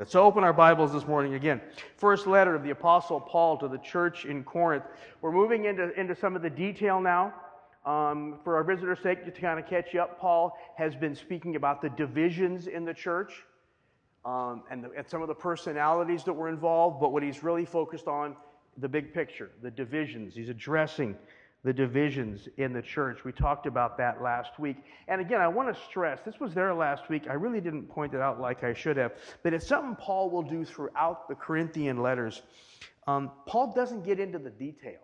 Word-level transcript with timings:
Let's 0.00 0.16
open 0.16 0.42
our 0.42 0.52
Bibles 0.52 0.92
this 0.92 1.06
morning 1.06 1.34
again. 1.34 1.60
First 1.98 2.26
letter 2.26 2.56
of 2.56 2.64
the 2.64 2.70
Apostle 2.70 3.20
Paul 3.20 3.56
to 3.58 3.68
the 3.68 3.78
church 3.78 4.24
in 4.24 4.42
Corinth. 4.42 4.82
We're 5.20 5.30
moving 5.30 5.66
into, 5.66 5.92
into 5.92 6.16
some 6.16 6.34
of 6.34 6.42
the 6.42 6.50
detail 6.50 7.00
now. 7.00 7.32
Um, 7.86 8.40
for 8.42 8.56
our 8.56 8.64
visitor's 8.64 8.98
sake, 9.04 9.24
to 9.24 9.30
kind 9.30 9.60
of 9.60 9.68
catch 9.68 9.94
you 9.94 10.00
up, 10.00 10.18
Paul 10.18 10.58
has 10.76 10.96
been 10.96 11.14
speaking 11.14 11.54
about 11.54 11.80
the 11.80 11.90
divisions 11.90 12.66
in 12.66 12.84
the 12.84 12.92
church 12.92 13.44
um, 14.24 14.64
and, 14.68 14.82
the, 14.82 14.90
and 14.96 15.08
some 15.08 15.22
of 15.22 15.28
the 15.28 15.34
personalities 15.34 16.24
that 16.24 16.32
were 16.32 16.48
involved, 16.48 17.00
but 17.00 17.12
what 17.12 17.22
he's 17.22 17.44
really 17.44 17.64
focused 17.64 18.08
on, 18.08 18.34
the 18.78 18.88
big 18.88 19.14
picture, 19.14 19.52
the 19.62 19.70
divisions. 19.70 20.34
He's 20.34 20.48
addressing 20.48 21.16
the 21.64 21.72
divisions 21.72 22.46
in 22.58 22.74
the 22.74 22.82
church. 22.82 23.24
We 23.24 23.32
talked 23.32 23.66
about 23.66 23.96
that 23.96 24.22
last 24.22 24.58
week. 24.58 24.76
And 25.08 25.20
again, 25.20 25.40
I 25.40 25.48
want 25.48 25.74
to 25.74 25.82
stress 25.88 26.20
this 26.24 26.38
was 26.38 26.52
there 26.52 26.74
last 26.74 27.08
week. 27.08 27.24
I 27.28 27.32
really 27.32 27.60
didn't 27.60 27.88
point 27.88 28.12
it 28.12 28.20
out 28.20 28.38
like 28.38 28.62
I 28.62 28.74
should 28.74 28.98
have, 28.98 29.12
but 29.42 29.54
it's 29.54 29.66
something 29.66 29.96
Paul 29.96 30.28
will 30.30 30.42
do 30.42 30.64
throughout 30.64 31.26
the 31.26 31.34
Corinthian 31.34 32.02
letters. 32.02 32.42
Um, 33.06 33.30
Paul 33.46 33.72
doesn't 33.74 34.04
get 34.04 34.20
into 34.20 34.38
the 34.38 34.50
detail. 34.50 35.00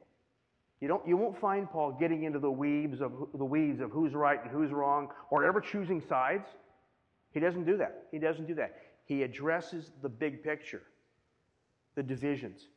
You, 0.81 0.89
don't, 0.89 1.07
you 1.07 1.17
won't 1.17 1.39
find 1.39 1.69
Paul 1.69 1.93
getting 1.99 2.25
into 2.25 2.39
the 2.39 2.51
weeds 2.51 3.01
of 3.01 3.13
the 3.35 3.45
weeds 3.45 3.81
of 3.81 3.91
who's 3.91 4.15
right 4.15 4.43
and 4.43 4.51
who's 4.51 4.71
wrong, 4.71 5.09
or 5.31 5.45
ever 5.45 5.61
choosing 5.61 6.01
sides. 6.01 6.49
He 7.33 7.41
doesn't 7.41 7.65
do 7.65 7.77
that. 7.79 8.05
He 8.11 8.19
doesn't 8.19 8.47
do 8.47 8.55
that. 8.55 8.77
He 9.05 9.23
addresses 9.23 9.93
the 10.03 10.09
big 10.09 10.43
picture, 10.43 10.83
the 11.97 12.03
divisions, 12.03 12.69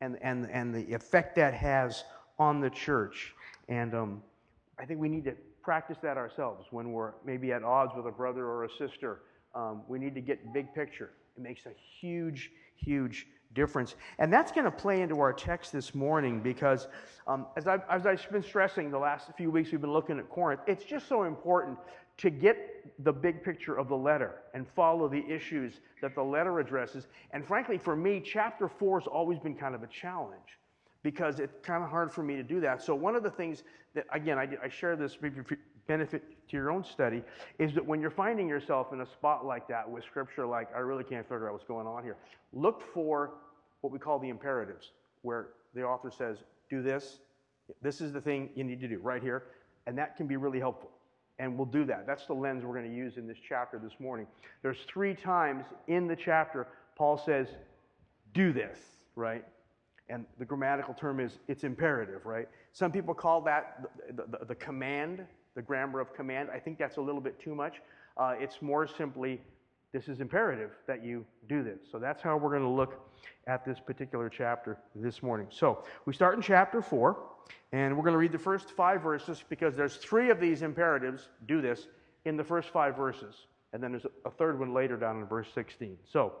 and, 0.00 0.18
and, 0.20 0.48
and 0.50 0.74
the 0.74 0.92
effect 0.94 1.36
that 1.36 1.54
has 1.54 2.04
on 2.38 2.60
the 2.60 2.70
church. 2.70 3.34
And 3.68 3.94
um, 3.94 4.22
I 4.78 4.84
think 4.84 5.00
we 5.00 5.08
need 5.08 5.24
to 5.24 5.34
practice 5.62 5.98
that 6.02 6.16
ourselves 6.16 6.66
when 6.70 6.92
we're 6.92 7.12
maybe 7.24 7.52
at 7.52 7.62
odds 7.62 7.92
with 7.96 8.06
a 8.06 8.10
brother 8.10 8.46
or 8.46 8.64
a 8.64 8.70
sister. 8.78 9.20
Um, 9.54 9.82
we 9.88 9.98
need 9.98 10.14
to 10.14 10.20
get 10.20 10.52
big 10.52 10.74
picture. 10.74 11.10
It 11.36 11.42
makes 11.42 11.66
a 11.66 11.72
huge, 12.00 12.50
huge 12.76 13.26
difference. 13.54 13.96
And 14.18 14.32
that's 14.32 14.52
going 14.52 14.64
to 14.64 14.70
play 14.70 15.00
into 15.00 15.20
our 15.20 15.32
text 15.32 15.72
this 15.72 15.94
morning 15.94 16.40
because, 16.40 16.88
um, 17.26 17.46
as, 17.56 17.66
I've, 17.66 17.82
as 17.90 18.06
I've 18.06 18.30
been 18.30 18.42
stressing 18.42 18.90
the 18.90 18.98
last 18.98 19.30
few 19.36 19.50
weeks 19.50 19.72
we've 19.72 19.80
been 19.80 19.92
looking 19.92 20.18
at 20.18 20.28
Corinth, 20.28 20.60
it's 20.66 20.84
just 20.84 21.08
so 21.08 21.24
important 21.24 21.78
to 22.18 22.30
get 22.30 22.94
the 23.04 23.12
big 23.12 23.42
picture 23.42 23.76
of 23.76 23.88
the 23.88 23.96
letter 23.96 24.36
and 24.54 24.66
follow 24.74 25.08
the 25.08 25.24
issues 25.28 25.80
that 26.02 26.14
the 26.14 26.22
letter 26.22 26.58
addresses. 26.60 27.06
And 27.32 27.46
frankly, 27.46 27.78
for 27.78 27.94
me, 27.94 28.20
chapter 28.24 28.68
4 28.68 29.00
has 29.00 29.06
always 29.06 29.38
been 29.38 29.54
kind 29.54 29.74
of 29.74 29.82
a 29.82 29.86
challenge 29.86 30.58
because 31.08 31.40
it's 31.40 31.54
kind 31.62 31.82
of 31.82 31.88
hard 31.88 32.12
for 32.12 32.22
me 32.22 32.36
to 32.36 32.42
do 32.42 32.60
that. 32.60 32.82
So, 32.82 32.94
one 32.94 33.16
of 33.16 33.22
the 33.22 33.30
things 33.30 33.62
that, 33.94 34.04
again, 34.12 34.38
I, 34.38 34.46
I 34.62 34.68
share 34.68 34.94
this 34.94 35.16
benefit 35.86 36.22
to 36.50 36.54
your 36.54 36.70
own 36.70 36.84
study 36.84 37.22
is 37.58 37.72
that 37.72 37.86
when 37.86 38.02
you're 38.02 38.10
finding 38.10 38.46
yourself 38.46 38.92
in 38.92 39.00
a 39.00 39.06
spot 39.06 39.46
like 39.46 39.66
that 39.68 39.88
with 39.88 40.04
scripture, 40.04 40.44
like, 40.44 40.68
I 40.76 40.80
really 40.80 41.04
can't 41.04 41.26
figure 41.26 41.46
out 41.46 41.54
what's 41.54 41.64
going 41.64 41.86
on 41.86 42.02
here, 42.04 42.18
look 42.52 42.82
for 42.92 43.30
what 43.80 43.90
we 43.90 43.98
call 43.98 44.18
the 44.18 44.28
imperatives, 44.28 44.90
where 45.22 45.48
the 45.74 45.82
author 45.82 46.10
says, 46.10 46.36
do 46.68 46.82
this. 46.82 47.20
This 47.80 48.02
is 48.02 48.12
the 48.12 48.20
thing 48.20 48.50
you 48.54 48.62
need 48.62 48.82
to 48.82 48.88
do 48.88 48.98
right 48.98 49.22
here. 49.22 49.44
And 49.86 49.96
that 49.96 50.14
can 50.18 50.26
be 50.26 50.36
really 50.36 50.60
helpful. 50.60 50.90
And 51.38 51.56
we'll 51.56 51.64
do 51.64 51.86
that. 51.86 52.06
That's 52.06 52.26
the 52.26 52.34
lens 52.34 52.66
we're 52.66 52.74
going 52.74 52.90
to 52.90 52.94
use 52.94 53.16
in 53.16 53.26
this 53.26 53.38
chapter 53.48 53.78
this 53.78 53.98
morning. 53.98 54.26
There's 54.60 54.80
three 54.86 55.14
times 55.14 55.64
in 55.86 56.06
the 56.06 56.16
chapter 56.16 56.66
Paul 56.96 57.16
says, 57.16 57.46
do 58.34 58.52
this, 58.52 58.76
right? 59.16 59.42
And 60.08 60.24
the 60.38 60.44
grammatical 60.44 60.94
term 60.94 61.20
is 61.20 61.38
it's 61.48 61.64
imperative, 61.64 62.24
right? 62.24 62.48
Some 62.72 62.92
people 62.92 63.14
call 63.14 63.40
that 63.42 63.88
the, 64.14 64.24
the, 64.38 64.44
the 64.46 64.54
command, 64.54 65.24
the 65.54 65.62
grammar 65.62 66.00
of 66.00 66.14
command. 66.14 66.48
I 66.52 66.58
think 66.58 66.78
that's 66.78 66.96
a 66.96 67.00
little 67.00 67.20
bit 67.20 67.38
too 67.40 67.54
much. 67.54 67.80
Uh, 68.16 68.34
it's 68.38 68.62
more 68.62 68.86
simply 68.86 69.40
this 69.92 70.08
is 70.08 70.20
imperative 70.20 70.70
that 70.86 71.02
you 71.02 71.24
do 71.48 71.62
this. 71.62 71.80
So 71.90 71.98
that's 71.98 72.22
how 72.22 72.36
we're 72.36 72.50
going 72.50 72.62
to 72.62 72.68
look 72.68 73.08
at 73.46 73.64
this 73.64 73.80
particular 73.80 74.28
chapter 74.28 74.76
this 74.94 75.22
morning. 75.22 75.46
So 75.50 75.84
we 76.04 76.12
start 76.12 76.34
in 76.36 76.42
chapter 76.42 76.82
4, 76.82 77.16
and 77.72 77.96
we're 77.96 78.02
going 78.02 78.12
to 78.12 78.18
read 78.18 78.32
the 78.32 78.38
first 78.38 78.70
five 78.70 79.02
verses 79.02 79.42
because 79.48 79.74
there's 79.76 79.96
three 79.96 80.30
of 80.30 80.40
these 80.40 80.62
imperatives, 80.62 81.28
do 81.46 81.62
this, 81.62 81.88
in 82.26 82.36
the 82.36 82.44
first 82.44 82.68
five 82.68 82.96
verses. 82.96 83.46
And 83.72 83.82
then 83.82 83.92
there's 83.92 84.06
a 84.24 84.30
third 84.30 84.58
one 84.58 84.74
later 84.74 84.96
down 84.96 85.20
in 85.20 85.26
verse 85.26 85.48
16. 85.54 85.96
So 86.04 86.34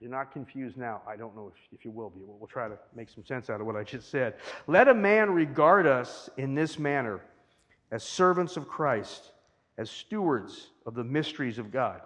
you're 0.00 0.10
not 0.10 0.32
confused 0.32 0.78
now. 0.78 1.02
I 1.06 1.16
don't 1.16 1.36
know 1.36 1.52
if, 1.54 1.78
if 1.78 1.84
you 1.84 1.90
will 1.90 2.10
be. 2.10 2.20
We'll, 2.24 2.38
we'll 2.38 2.48
try 2.48 2.68
to 2.68 2.78
make 2.96 3.10
some 3.10 3.24
sense 3.24 3.50
out 3.50 3.60
of 3.60 3.66
what 3.66 3.76
I 3.76 3.84
just 3.84 4.10
said. 4.10 4.34
Let 4.66 4.88
a 4.88 4.94
man 4.94 5.30
regard 5.30 5.86
us 5.86 6.30
in 6.38 6.54
this 6.54 6.78
manner 6.78 7.20
as 7.90 8.02
servants 8.02 8.56
of 8.56 8.66
Christ, 8.66 9.32
as 9.76 9.90
stewards 9.90 10.70
of 10.86 10.94
the 10.94 11.04
mysteries 11.04 11.58
of 11.58 11.70
God. 11.70 12.00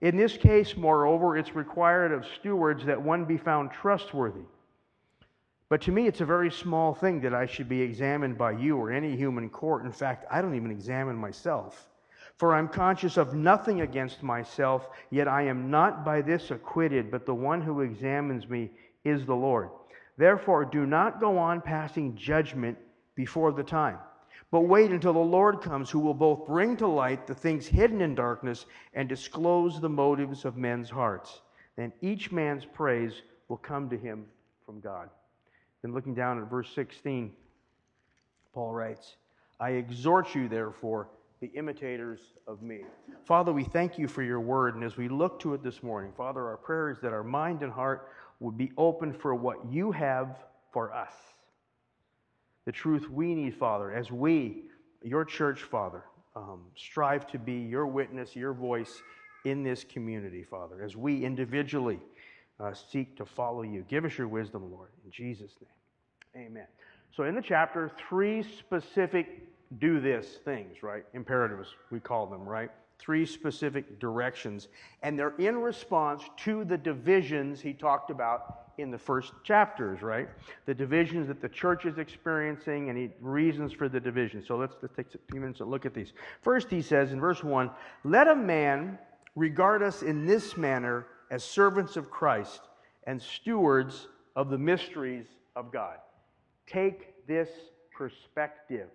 In 0.00 0.16
this 0.16 0.36
case, 0.36 0.76
moreover, 0.76 1.36
it's 1.36 1.56
required 1.56 2.12
of 2.12 2.26
stewards 2.38 2.84
that 2.84 3.00
one 3.00 3.24
be 3.24 3.36
found 3.36 3.72
trustworthy. 3.72 4.44
But 5.68 5.82
to 5.82 5.92
me, 5.92 6.06
it's 6.06 6.20
a 6.20 6.26
very 6.26 6.50
small 6.50 6.94
thing 6.94 7.20
that 7.22 7.34
I 7.34 7.46
should 7.46 7.68
be 7.68 7.80
examined 7.80 8.38
by 8.38 8.52
you 8.52 8.76
or 8.76 8.90
any 8.90 9.16
human 9.16 9.48
court. 9.50 9.84
In 9.84 9.92
fact, 9.92 10.24
I 10.30 10.40
don't 10.40 10.54
even 10.54 10.70
examine 10.70 11.16
myself. 11.16 11.88
For 12.38 12.54
I'm 12.54 12.68
conscious 12.68 13.16
of 13.16 13.34
nothing 13.34 13.80
against 13.80 14.22
myself, 14.22 14.88
yet 15.10 15.26
I 15.26 15.42
am 15.42 15.70
not 15.70 16.04
by 16.04 16.22
this 16.22 16.52
acquitted, 16.52 17.10
but 17.10 17.26
the 17.26 17.34
one 17.34 17.60
who 17.60 17.80
examines 17.80 18.48
me 18.48 18.70
is 19.04 19.26
the 19.26 19.34
Lord. 19.34 19.70
Therefore, 20.16 20.64
do 20.64 20.86
not 20.86 21.20
go 21.20 21.36
on 21.36 21.60
passing 21.60 22.16
judgment 22.16 22.78
before 23.16 23.52
the 23.52 23.64
time, 23.64 23.98
but 24.52 24.60
wait 24.60 24.92
until 24.92 25.12
the 25.12 25.18
Lord 25.18 25.60
comes, 25.60 25.90
who 25.90 25.98
will 25.98 26.14
both 26.14 26.46
bring 26.46 26.76
to 26.76 26.86
light 26.86 27.26
the 27.26 27.34
things 27.34 27.66
hidden 27.66 28.00
in 28.00 28.14
darkness 28.14 28.66
and 28.94 29.08
disclose 29.08 29.80
the 29.80 29.88
motives 29.88 30.44
of 30.44 30.56
men's 30.56 30.90
hearts. 30.90 31.42
Then 31.74 31.92
each 32.02 32.30
man's 32.30 32.64
praise 32.64 33.22
will 33.48 33.56
come 33.56 33.90
to 33.90 33.96
him 33.96 34.26
from 34.64 34.78
God. 34.78 35.10
Then, 35.82 35.92
looking 35.92 36.14
down 36.14 36.40
at 36.40 36.48
verse 36.48 36.72
16, 36.74 37.32
Paul 38.54 38.72
writes, 38.72 39.16
I 39.60 39.70
exhort 39.70 40.34
you, 40.34 40.48
therefore, 40.48 41.08
the 41.40 41.48
imitators 41.48 42.20
of 42.46 42.62
me. 42.62 42.80
Father, 43.24 43.52
we 43.52 43.64
thank 43.64 43.98
you 43.98 44.08
for 44.08 44.22
your 44.22 44.40
word. 44.40 44.74
And 44.74 44.82
as 44.82 44.96
we 44.96 45.08
look 45.08 45.38
to 45.40 45.54
it 45.54 45.62
this 45.62 45.82
morning, 45.82 46.12
Father, 46.16 46.46
our 46.46 46.56
prayer 46.56 46.90
is 46.90 46.98
that 47.00 47.12
our 47.12 47.22
mind 47.22 47.62
and 47.62 47.72
heart 47.72 48.10
would 48.40 48.56
be 48.56 48.72
open 48.76 49.12
for 49.12 49.34
what 49.34 49.58
you 49.70 49.92
have 49.92 50.36
for 50.72 50.92
us. 50.92 51.12
The 52.64 52.72
truth 52.72 53.08
we 53.08 53.34
need, 53.34 53.54
Father, 53.54 53.92
as 53.92 54.10
we, 54.10 54.64
your 55.02 55.24
church, 55.24 55.62
Father, 55.62 56.04
um, 56.36 56.62
strive 56.76 57.26
to 57.28 57.38
be 57.38 57.54
your 57.54 57.86
witness, 57.86 58.36
your 58.36 58.52
voice 58.52 59.02
in 59.44 59.62
this 59.62 59.84
community, 59.84 60.42
Father, 60.42 60.82
as 60.82 60.96
we 60.96 61.24
individually 61.24 62.00
uh, 62.60 62.72
seek 62.74 63.16
to 63.16 63.24
follow 63.24 63.62
you. 63.62 63.84
Give 63.88 64.04
us 64.04 64.18
your 64.18 64.28
wisdom, 64.28 64.70
Lord, 64.70 64.90
in 65.04 65.10
Jesus' 65.10 65.52
name. 66.34 66.46
Amen. 66.46 66.66
So, 67.16 67.24
in 67.24 67.34
the 67.34 67.42
chapter, 67.42 67.90
three 68.08 68.42
specific 68.42 69.48
do 69.78 70.00
this 70.00 70.38
things, 70.44 70.82
right? 70.82 71.04
Imperatives, 71.14 71.68
we 71.90 72.00
call 72.00 72.26
them, 72.26 72.48
right? 72.48 72.70
Three 72.98 73.26
specific 73.26 74.00
directions. 74.00 74.68
And 75.02 75.18
they're 75.18 75.36
in 75.38 75.58
response 75.58 76.22
to 76.38 76.64
the 76.64 76.78
divisions 76.78 77.60
he 77.60 77.72
talked 77.72 78.10
about 78.10 78.68
in 78.78 78.90
the 78.90 78.98
first 78.98 79.32
chapters, 79.44 80.02
right? 80.02 80.28
The 80.66 80.74
divisions 80.74 81.28
that 81.28 81.40
the 81.40 81.48
church 81.48 81.84
is 81.84 81.98
experiencing 81.98 82.88
and 82.88 82.98
he, 82.98 83.10
reasons 83.20 83.72
for 83.72 83.88
the 83.88 84.00
division. 84.00 84.42
So 84.44 84.56
let's, 84.56 84.74
let's 84.80 84.94
take 84.94 85.06
a 85.14 85.18
few 85.30 85.40
minutes 85.40 85.60
and 85.60 85.70
look 85.70 85.84
at 85.84 85.94
these. 85.94 86.12
First, 86.42 86.70
he 86.70 86.80
says 86.80 87.12
in 87.12 87.20
verse 87.20 87.44
1 87.44 87.70
Let 88.04 88.28
a 88.28 88.36
man 88.36 88.98
regard 89.34 89.82
us 89.82 90.02
in 90.02 90.26
this 90.26 90.56
manner 90.56 91.06
as 91.30 91.44
servants 91.44 91.96
of 91.96 92.10
Christ 92.10 92.62
and 93.06 93.20
stewards 93.20 94.08
of 94.36 94.50
the 94.50 94.58
mysteries 94.58 95.26
of 95.56 95.72
God. 95.72 95.96
Take 96.66 97.26
this 97.26 97.48
perspective. 97.96 98.88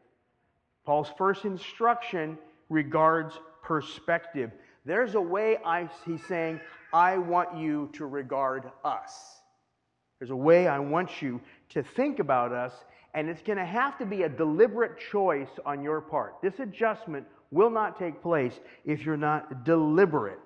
Paul's 0.86 1.10
first 1.18 1.46
instruction 1.46 2.38
regards 2.70 3.40
perspective. 3.62 4.52
There's 4.86 5.16
a 5.16 5.22
way 5.22 5.58
I, 5.66 5.90
he's 6.06 6.24
saying, 6.26 6.60
I 6.92 7.18
want 7.18 7.58
you 7.58 7.90
to 7.94 8.06
regard 8.06 8.70
us. 8.84 9.40
There's 10.20 10.32
a 10.32 10.36
way 10.36 10.68
I 10.68 10.80
want 10.80 11.22
you 11.22 11.42
to 11.70 11.84
think 11.84 12.20
about 12.20 12.52
us, 12.52 12.74
and 13.14 13.30
it's 13.30 13.42
going 13.42 13.58
to 13.58 13.66
have 13.66 13.98
to 13.98 14.06
be 14.06 14.24
a 14.24 14.30
deliberate 14.30 15.00
choice 15.12 15.50
on 15.66 15.84
your 15.84 16.02
part. 16.02 16.36
This 16.42 16.60
adjustment 16.60 17.26
will 17.52 17.70
not 17.70 17.98
take 17.98 18.22
place 18.22 18.60
if 18.86 19.06
you're 19.06 19.18
not 19.18 19.64
deliberate. 19.64 20.40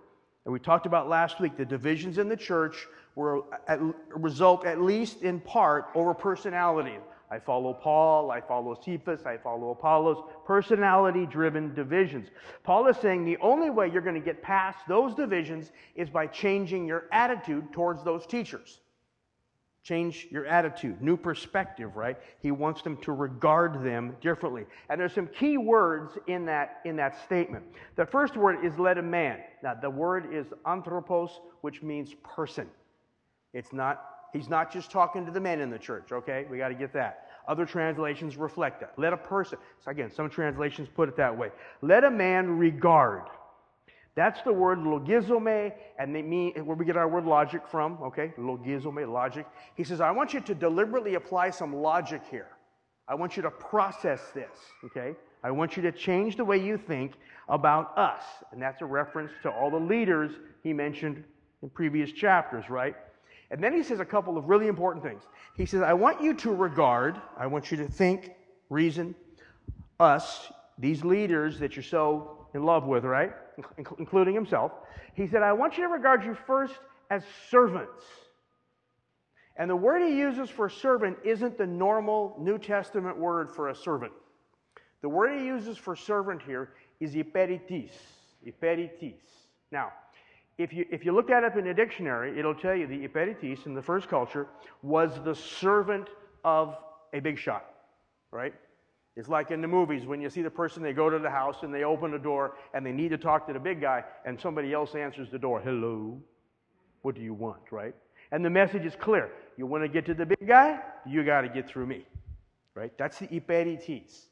And 0.45 0.54
we 0.54 0.60
talked 0.60 0.86
about 0.86 1.10
last 1.10 1.40
week 1.40 1.57
the 1.57 1.66
divisions 1.66 2.18
in 2.18 2.30
the 2.30 2.38
church 2.38 2.88
were 3.16 3.44
at, 3.68 3.80
result, 4.16 4.66
at 4.66 4.81
least 4.81 5.22
in 5.22 5.40
part, 5.40 5.88
over 5.95 6.13
personality. 6.13 6.98
I 7.29 7.39
follow 7.39 7.74
Paul, 7.74 8.31
I 8.31 8.39
follow 8.39 8.79
Cephas, 8.85 9.25
I 9.25 9.38
follow 9.38 9.71
Apollos, 9.71 10.24
personality 10.45 11.25
driven 11.25 11.74
divisions. 11.74 12.29
Paul 12.63 12.88
is 12.88 12.95
saying 12.97 13.25
the 13.25 13.38
only 13.38 13.69
way 13.69 13.89
you're 13.91 14.01
going 14.01 14.15
to 14.15 14.21
get 14.21 14.41
past 14.41 14.77
those 14.88 15.13
divisions 15.13 15.71
is 15.95 16.09
by 16.09 16.27
changing 16.27 16.88
your 16.88 17.06
attitude 17.12 17.74
towards 17.74 18.03
those 18.03 18.25
teachers. 18.25 18.79
change 19.88 20.27
your 20.29 20.45
attitude, 20.45 21.01
new 21.01 21.15
perspective, 21.15 21.95
right? 21.95 22.18
He 22.41 22.51
wants 22.51 22.81
them 22.81 22.97
to 23.03 23.13
regard 23.13 23.85
them 23.85 24.18
differently. 24.19 24.65
And 24.89 25.00
there's 25.00 25.13
some 25.13 25.27
key 25.27 25.57
words 25.57 26.18
in 26.27 26.45
that, 26.47 26.81
in 26.83 26.97
that 26.97 27.23
statement. 27.23 27.63
The 27.95 28.06
first 28.06 28.35
word 28.35 28.65
is 28.65 28.77
let 28.77 28.97
a 28.97 29.01
man. 29.01 29.39
Now, 29.63 29.75
the 29.75 29.89
word 29.89 30.33
is 30.33 30.45
anthropos, 30.65 31.39
which 31.62 31.81
means 31.81 32.13
person. 32.15 32.68
It's 33.53 33.71
not, 33.71 34.03
he's 34.38 34.50
not 34.50 34.72
just 34.72 34.92
talking 34.92 35.25
to 35.25 35.31
the 35.31 35.39
men 35.39 35.60
in 35.60 35.69
the 35.69 35.80
church, 35.80 36.12
okay? 36.12 36.45
We 36.50 36.57
got 36.57 36.69
to 36.69 36.75
get 36.75 36.94
that. 36.94 37.28
Other 37.48 37.66
translations 37.66 38.38
reflect 38.38 38.81
that. 38.81 38.94
Let 38.98 39.13
a 39.13 39.18
person, 39.18 39.57
so 39.84 39.92
again, 39.92 40.12
some 40.12 40.30
translations 40.30 40.89
put 40.94 41.10
it 41.10 41.18
that 41.18 41.38
way. 41.38 41.50
Let 41.81 42.04
a 42.04 42.12
man 42.12 42.57
regard. 42.57 43.24
That's 44.16 44.42
the 44.42 44.54
word 44.54 44.80
logizome, 44.80 45.72
and 46.00 46.16
they 46.16 46.22
mean 46.22 46.54
where 46.66 46.75
we 46.75 46.86
get 46.86 46.98
our 46.98 47.07
word 47.07 47.25
logic 47.25 47.68
from, 47.68 47.98
okay? 48.01 48.34
Logizome, 48.38 49.12
logic. 49.12 49.45
He 49.75 49.84
says, 49.84 50.01
I 50.01 50.12
want 50.12 50.34
you 50.34 50.42
to 50.42 50.56
deliberately 50.56 51.16
apply 51.16 51.51
some 51.51 51.75
logic 51.75 52.22
here. 52.30 52.50
I 53.07 53.16
want 53.16 53.38
you 53.38 53.44
to 53.44 53.51
process 53.51 54.19
this, 54.33 54.57
okay? 54.86 55.16
I 55.44 55.51
want 55.51 55.78
you 55.78 55.83
to 55.83 55.92
change 55.92 56.36
the 56.36 56.44
way 56.44 56.57
you 56.57 56.78
think 56.78 57.13
about 57.48 57.98
us. 57.98 58.24
And 58.51 58.62
that's 58.62 58.81
a 58.81 58.86
reference 58.86 59.31
to 59.44 59.50
all 59.50 59.69
the 59.72 59.80
leaders 59.80 60.31
he 60.63 60.74
mentioned 60.74 61.24
in 61.62 61.69
previous 61.69 62.12
chapters, 62.12 62.69
right? 62.69 62.95
And 63.49 63.63
then 63.63 63.73
he 63.73 63.83
says 63.83 63.99
a 63.99 64.05
couple 64.05 64.38
of 64.38 64.49
really 64.49 64.67
important 64.67 65.03
things. 65.03 65.23
He 65.55 65.65
says, 65.65 65.81
I 65.81 65.94
want 65.94 66.21
you 66.21 66.33
to 66.35 66.53
regard, 66.53 67.19
I 67.38 67.47
want 67.47 67.71
you 67.71 67.77
to 67.77 67.88
think, 67.88 68.31
reason, 68.69 69.15
us, 69.99 70.51
these 70.77 71.03
leaders 71.03 71.59
that 71.59 71.75
you're 71.75 71.83
so 71.83 72.47
in 72.53 72.63
love 72.63 72.85
with, 72.85 73.05
right? 73.05 73.31
including 73.97 74.33
himself, 74.33 74.71
he 75.13 75.27
said, 75.27 75.41
I 75.41 75.53
want 75.53 75.77
you 75.77 75.83
to 75.83 75.89
regard 75.89 76.23
you 76.23 76.38
first 76.45 76.75
as 77.09 77.23
servants. 77.49 78.03
And 79.55 79.69
the 79.69 79.75
word 79.75 80.03
he 80.03 80.15
uses 80.15 80.49
for 80.49 80.69
servant 80.69 81.17
isn't 81.23 81.57
the 81.57 81.65
normal 81.65 82.35
New 82.39 82.59
Testament 82.59 83.17
word 83.17 83.49
for 83.49 83.69
a 83.69 83.75
servant. 83.75 84.13
The 85.01 85.09
word 85.09 85.39
he 85.39 85.45
uses 85.45 85.77
for 85.77 85.95
servant 85.95 86.41
here 86.44 86.73
is 86.99 87.15
iperitis. 87.15 87.91
Iperitis. 88.45 89.15
Now, 89.71 89.91
if 90.57 90.74
you, 90.74 90.86
if 90.89 91.06
you 91.06 91.12
look 91.12 91.27
that 91.27 91.44
up 91.44 91.56
in 91.56 91.68
a 91.68 91.74
dictionary, 91.74 92.38
it'll 92.38 92.56
tell 92.56 92.75
you 92.75 92.88
the 92.88 93.07
iperitis 93.07 93.65
in 93.65 93.75
the 93.75 93.81
first 93.81 94.07
culture 94.07 94.48
was 94.81 95.12
the 95.24 95.36
servant 95.36 96.07
of 96.44 96.75
a 97.13 97.19
big 97.19 97.38
shot, 97.38 97.65
right? 98.31 98.54
It's 99.15 99.30
like 99.30 99.51
in 99.51 99.62
the 99.62 99.68
movies 99.68 100.06
when 100.06 100.19
you 100.19 100.30
see 100.30 100.42
the 100.42 100.50
person, 100.50 100.81
they 100.81 100.94
go 100.94 101.09
to 101.09 101.19
the 101.19 101.30
house 101.30 101.57
and 101.62 101.74
they 101.74 101.83
open 101.83 102.12
the 102.12 102.19
door 102.19 102.56
and 102.74 102.86
they 102.86 102.92
need 102.92 103.09
to 103.09 103.18
talk 103.18 103.48
to 103.48 103.54
the 103.54 103.59
big 103.59 103.81
guy, 103.81 104.04
and 104.25 104.39
somebody 104.39 104.74
else 104.74 104.95
answers 104.95 105.30
the 105.31 105.39
door. 105.39 105.59
Hello. 105.59 106.19
What 107.04 107.15
do 107.15 107.21
you 107.21 107.33
want, 107.33 107.62
right? 107.71 107.95
And 108.31 108.44
the 108.44 108.50
message 108.50 108.86
is 108.86 108.95
clear. 108.95 109.31
You 109.57 109.65
want 109.68 109.83
to 109.83 109.88
get 109.88 110.06
to 110.07 110.13
the 110.13 110.25
big 110.25 110.48
guy? 110.48 110.80
You 111.06 111.24
got 111.24 111.42
to 111.42 111.50
get 111.50 111.68
through 111.68 111.86
me, 111.86 112.06
right? 112.74 112.92
That's 112.98 113.19
the 113.19 113.27
iperitis. 113.27 114.25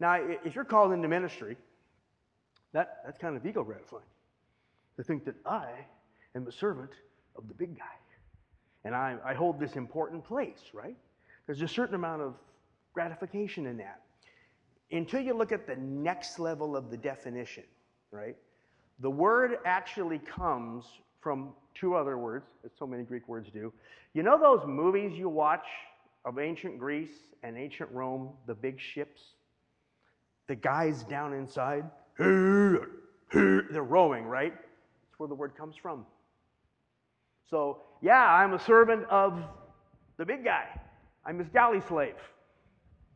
Now, 0.00 0.14
if 0.44 0.54
you're 0.54 0.64
called 0.64 0.92
into 0.92 1.08
ministry, 1.08 1.56
that, 2.72 3.02
that's 3.04 3.18
kind 3.18 3.36
of 3.36 3.46
ego 3.46 3.62
gratifying 3.62 4.02
to 4.96 5.02
think 5.02 5.24
that 5.24 5.36
I 5.46 5.70
am 6.34 6.46
a 6.46 6.52
servant 6.52 6.90
of 7.36 7.48
the 7.48 7.54
big 7.54 7.76
guy. 7.78 7.84
And 8.84 8.94
I, 8.94 9.16
I 9.24 9.34
hold 9.34 9.58
this 9.58 9.76
important 9.76 10.24
place, 10.24 10.60
right? 10.72 10.96
There's 11.46 11.62
a 11.62 11.68
certain 11.68 11.94
amount 11.94 12.22
of 12.22 12.34
gratification 12.92 13.66
in 13.66 13.78
that 13.78 14.00
until 14.92 15.20
you 15.20 15.34
look 15.34 15.52
at 15.52 15.66
the 15.66 15.76
next 15.76 16.38
level 16.38 16.76
of 16.76 16.90
the 16.90 16.96
definition, 16.96 17.64
right? 18.10 18.36
The 19.00 19.10
word 19.10 19.58
actually 19.64 20.18
comes 20.18 20.84
from 21.20 21.50
two 21.74 21.94
other 21.94 22.18
words, 22.18 22.46
as 22.64 22.70
so 22.78 22.86
many 22.86 23.02
Greek 23.02 23.26
words 23.28 23.50
do. 23.50 23.72
You 24.12 24.22
know 24.22 24.38
those 24.38 24.64
movies 24.66 25.18
you 25.18 25.28
watch 25.28 25.66
of 26.24 26.38
ancient 26.38 26.78
Greece 26.78 27.32
and 27.42 27.58
ancient 27.58 27.90
Rome, 27.90 28.30
the 28.46 28.54
big 28.54 28.78
ships? 28.78 29.20
The 30.46 30.54
guys 30.54 31.02
down 31.04 31.32
inside, 31.32 31.84
they're 32.18 32.86
rowing, 33.32 34.24
right? 34.26 34.52
That's 35.14 35.20
where 35.20 35.28
the 35.28 35.34
word 35.36 35.54
comes 35.56 35.76
from. 35.76 36.04
So, 37.48 37.82
yeah, 38.02 38.34
I'm 38.34 38.52
a 38.52 38.58
servant 38.58 39.04
of 39.04 39.40
the 40.16 40.24
big 40.24 40.42
guy. 40.42 40.66
I'm 41.24 41.38
his 41.38 41.48
galley 41.50 41.80
slave. 41.86 42.16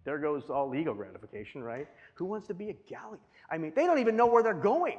There 0.04 0.16
goes 0.18 0.44
all 0.48 0.72
ego 0.76 0.94
gratification, 0.94 1.60
right? 1.60 1.88
Who 2.14 2.26
wants 2.26 2.46
to 2.46 2.54
be 2.54 2.70
a 2.70 2.74
galley? 2.88 3.18
I 3.50 3.58
mean, 3.58 3.72
they 3.74 3.84
don't 3.84 3.98
even 3.98 4.14
know 4.14 4.26
where 4.26 4.44
they're 4.44 4.54
going. 4.54 4.98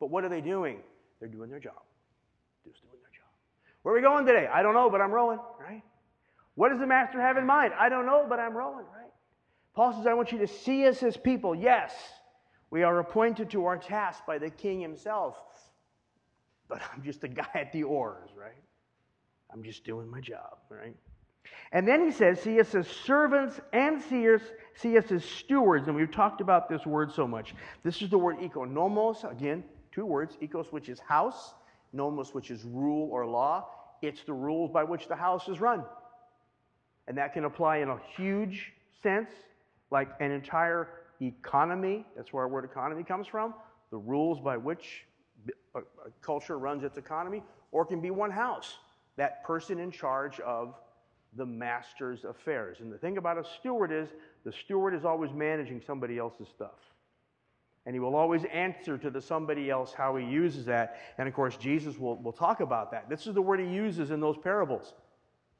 But 0.00 0.10
what 0.10 0.24
are 0.24 0.28
they 0.28 0.40
doing? 0.40 0.80
They're 1.20 1.28
doing 1.28 1.50
their 1.50 1.60
job. 1.60 1.80
Just 2.66 2.82
doing 2.82 2.98
their 3.00 3.12
job. 3.12 3.30
Where 3.84 3.94
are 3.94 3.96
we 3.96 4.02
going 4.02 4.26
today? 4.26 4.48
I 4.52 4.62
don't 4.62 4.74
know, 4.74 4.90
but 4.90 5.00
I'm 5.00 5.12
rowing, 5.12 5.38
right? 5.60 5.84
What 6.56 6.70
does 6.70 6.80
the 6.80 6.86
master 6.88 7.20
have 7.20 7.36
in 7.36 7.46
mind? 7.46 7.74
I 7.78 7.88
don't 7.88 8.06
know, 8.06 8.26
but 8.28 8.40
I'm 8.40 8.56
rowing, 8.56 8.86
right? 8.92 9.12
Paul 9.76 9.92
says, 9.92 10.08
I 10.08 10.14
want 10.14 10.32
you 10.32 10.38
to 10.38 10.48
see 10.48 10.84
us 10.88 11.00
as 11.04 11.16
people. 11.16 11.54
Yes, 11.54 11.92
we 12.70 12.82
are 12.82 12.98
appointed 12.98 13.50
to 13.50 13.66
our 13.66 13.78
task 13.78 14.26
by 14.26 14.38
the 14.38 14.50
king 14.50 14.80
himself, 14.80 15.36
but 16.68 16.80
I'm 16.92 17.02
just 17.02 17.24
a 17.24 17.28
guy 17.28 17.48
at 17.54 17.72
the 17.72 17.84
oars, 17.84 18.30
right? 18.36 18.52
I'm 19.50 19.62
just 19.62 19.84
doing 19.84 20.10
my 20.10 20.20
job, 20.20 20.58
right? 20.68 20.94
And 21.72 21.86
then 21.86 22.04
he 22.04 22.12
says, 22.12 22.40
see 22.40 22.60
us 22.60 22.74
as 22.74 22.86
servants 22.86 23.60
and 23.72 24.00
see 24.02 24.32
us, 24.34 24.42
see 24.74 24.96
us 24.98 25.10
as 25.10 25.24
stewards. 25.24 25.88
And 25.88 25.96
we've 25.96 26.10
talked 26.10 26.40
about 26.40 26.68
this 26.68 26.84
word 26.86 27.12
so 27.12 27.26
much. 27.26 27.54
This 27.82 28.02
is 28.02 28.10
the 28.10 28.18
word 28.18 28.36
nomos. 28.54 29.24
Again, 29.24 29.64
two 29.92 30.04
words. 30.04 30.36
Ekos, 30.42 30.72
which 30.72 30.88
is 30.88 30.98
house. 31.00 31.54
Nomos, 31.92 32.34
which 32.34 32.50
is 32.50 32.64
rule 32.64 33.08
or 33.10 33.26
law. 33.26 33.66
It's 34.02 34.22
the 34.24 34.32
rules 34.32 34.70
by 34.70 34.84
which 34.84 35.08
the 35.08 35.16
house 35.16 35.48
is 35.48 35.60
run. 35.60 35.84
And 37.06 37.16
that 37.16 37.32
can 37.32 37.44
apply 37.44 37.78
in 37.78 37.88
a 37.88 37.98
huge 38.16 38.72
sense, 39.02 39.30
like 39.90 40.08
an 40.20 40.30
entire 40.30 40.88
economy. 41.20 42.04
That's 42.16 42.32
where 42.32 42.44
our 42.44 42.48
word 42.48 42.64
economy 42.64 43.02
comes 43.02 43.26
from. 43.26 43.54
The 43.90 43.96
rules 43.96 44.40
by 44.40 44.58
which 44.58 45.04
a 45.74 45.80
culture 46.20 46.58
runs 46.58 46.84
its 46.84 46.98
economy. 46.98 47.42
Or 47.72 47.82
it 47.82 47.86
can 47.86 48.00
be 48.00 48.10
one 48.10 48.30
house. 48.30 48.78
That 49.16 49.44
person 49.44 49.78
in 49.78 49.90
charge 49.90 50.40
of 50.40 50.74
the 51.36 51.44
master's 51.44 52.24
affairs. 52.24 52.78
And 52.80 52.92
the 52.92 52.98
thing 52.98 53.18
about 53.18 53.38
a 53.38 53.44
steward 53.44 53.92
is 53.92 54.08
the 54.44 54.52
steward 54.52 54.94
is 54.94 55.04
always 55.04 55.32
managing 55.32 55.80
somebody 55.86 56.18
else's 56.18 56.48
stuff. 56.48 56.78
And 57.84 57.94
he 57.94 58.00
will 58.00 58.16
always 58.16 58.44
answer 58.52 58.98
to 58.98 59.10
the 59.10 59.20
somebody 59.20 59.70
else 59.70 59.92
how 59.92 60.16
he 60.16 60.24
uses 60.24 60.66
that. 60.66 61.00
And 61.18 61.28
of 61.28 61.34
course, 61.34 61.56
Jesus 61.56 61.98
will, 61.98 62.16
will 62.16 62.32
talk 62.32 62.60
about 62.60 62.90
that. 62.90 63.08
This 63.08 63.26
is 63.26 63.34
the 63.34 63.42
word 63.42 63.60
he 63.60 63.66
uses 63.66 64.10
in 64.10 64.20
those 64.20 64.36
parables 64.36 64.94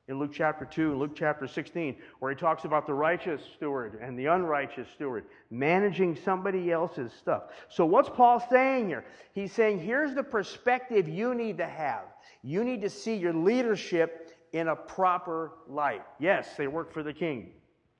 in 0.08 0.18
Luke 0.18 0.30
chapter 0.32 0.64
2 0.64 0.92
and 0.92 0.98
Luke 0.98 1.14
chapter 1.14 1.46
16, 1.46 1.94
where 2.18 2.30
he 2.30 2.36
talks 2.36 2.64
about 2.64 2.86
the 2.86 2.94
righteous 2.94 3.42
steward 3.56 3.98
and 4.02 4.18
the 4.18 4.26
unrighteous 4.26 4.88
steward 4.94 5.26
managing 5.50 6.16
somebody 6.16 6.72
else's 6.72 7.12
stuff. 7.12 7.44
So, 7.68 7.84
what's 7.84 8.08
Paul 8.08 8.44
saying 8.50 8.88
here? 8.88 9.04
He's 9.34 9.52
saying, 9.52 9.80
here's 9.80 10.14
the 10.14 10.22
perspective 10.22 11.08
you 11.08 11.34
need 11.34 11.58
to 11.58 11.66
have. 11.66 12.04
You 12.42 12.64
need 12.64 12.80
to 12.82 12.90
see 12.90 13.16
your 13.16 13.34
leadership 13.34 14.34
in 14.52 14.68
a 14.68 14.76
proper 14.76 15.52
light. 15.68 16.02
Yes, 16.18 16.56
they 16.56 16.66
work 16.66 16.92
for 16.92 17.02
the 17.02 17.12
king, 17.12 17.50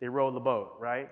they 0.01 0.09
row 0.09 0.31
the 0.31 0.41
boat, 0.41 0.77
right? 0.81 1.11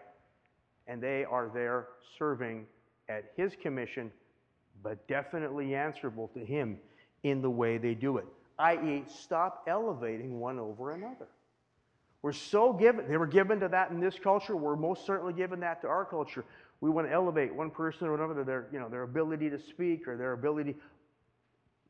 And 0.87 1.03
they 1.03 1.25
are 1.25 1.51
there 1.53 1.89
serving 2.19 2.67
at 3.09 3.33
his 3.37 3.55
commission, 3.61 4.11
but 4.83 5.07
definitely 5.09 5.75
answerable 5.75 6.29
to 6.29 6.45
him 6.45 6.79
in 7.23 7.43
the 7.43 7.51
way 7.51 7.77
they 7.77 7.95
do 7.95 8.19
it, 8.19 8.27
i.e., 8.59 9.05
stop 9.07 9.65
elevating 9.69 10.39
one 10.39 10.59
over 10.59 10.93
another. 10.93 11.29
We're 12.23 12.33
so 12.33 12.73
given, 12.73 13.09
they 13.09 13.17
were 13.17 13.27
given 13.27 13.61
to 13.61 13.69
that 13.69 13.91
in 13.91 14.01
this 14.01 14.19
culture. 14.19 14.57
We're 14.57 14.77
most 14.77 15.07
certainly 15.07 15.33
given 15.33 15.61
that 15.61 15.81
to 15.83 15.89
our 15.89 16.05
culture. 16.05 16.45
We 16.81 16.91
want 16.91 17.07
to 17.07 17.13
elevate 17.13 17.55
one 17.55 17.71
person 17.71 18.09
or 18.09 18.15
another, 18.15 18.45
their, 18.45 18.67
you 18.73 18.81
know, 18.81 18.89
their 18.89 19.03
ability 19.03 19.51
to 19.51 19.59
speak 19.59 20.09
or 20.09 20.17
their 20.17 20.33
ability 20.33 20.75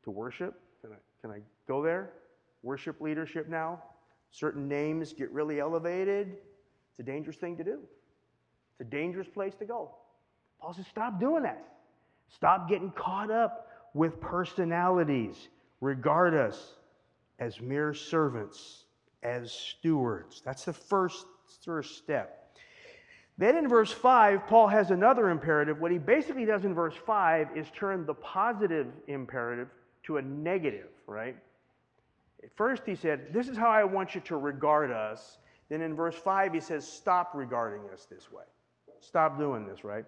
to 0.05 0.11
worship. 0.11 0.61
Can 0.83 0.93
I, 0.93 0.97
can 1.23 1.31
I 1.31 1.41
go 1.67 1.83
there? 1.83 2.13
worship 2.67 3.01
leadership 3.01 3.49
now. 3.49 3.81
Certain 4.33 4.69
names 4.69 5.13
get 5.13 5.31
really 5.31 5.61
elevated. 5.61 6.33
It's 6.91 6.99
a 6.99 7.03
dangerous 7.03 7.37
thing 7.37 7.57
to 7.57 7.65
do. 7.65 7.79
It's 8.73 8.81
a 8.81 8.91
dangerous 8.91 9.29
place 9.29 9.55
to 9.61 9.65
go. 9.65 9.95
Paul 10.61 10.75
says, 10.75 10.87
stop 10.91 11.21
doing 11.21 11.45
that. 11.45 11.65
Stop 12.29 12.69
getting 12.69 12.91
caught 12.91 13.31
up 13.31 13.69
with 13.95 14.21
personalities. 14.21 15.49
Regard 15.87 16.35
us 16.35 16.75
as 17.39 17.61
mere 17.61 17.95
servants, 17.95 18.87
as 19.23 19.53
stewards. 19.53 20.43
That's 20.45 20.65
the 20.65 20.73
first, 20.73 21.27
first 21.65 21.97
step. 21.97 22.57
Then 23.39 23.57
in 23.57 23.69
verse 23.69 23.93
5, 23.93 24.49
Paul 24.49 24.67
has 24.67 24.91
another 24.91 25.31
imperative. 25.31 25.81
What 25.81 25.93
he 25.93 25.99
basically 25.99 26.45
does 26.45 26.65
in 26.65 26.75
verse 26.75 26.97
5 27.07 27.57
is 27.57 27.69
turn 27.71 28.05
the 28.05 28.15
positive 28.15 28.89
imperative 29.07 29.69
to 30.07 30.17
a 30.17 30.23
negative, 30.23 30.89
right? 31.07 31.37
At 32.43 32.51
first, 32.57 32.83
he 32.85 32.97
said, 32.97 33.33
This 33.33 33.47
is 33.47 33.57
how 33.57 33.71
I 33.71 33.85
want 33.85 34.17
you 34.17 34.21
to 34.23 34.37
regard 34.37 34.91
us. 34.91 35.39
Then 35.69 35.83
in 35.83 35.95
verse 35.95 36.17
5, 36.17 36.53
he 36.53 36.59
says, 36.59 36.85
Stop 36.85 37.31
regarding 37.33 37.83
us 37.93 38.09
this 38.11 38.33
way. 38.33 38.43
Stop 38.99 39.39
doing 39.39 39.69
this, 39.69 39.85
right? 39.85 40.05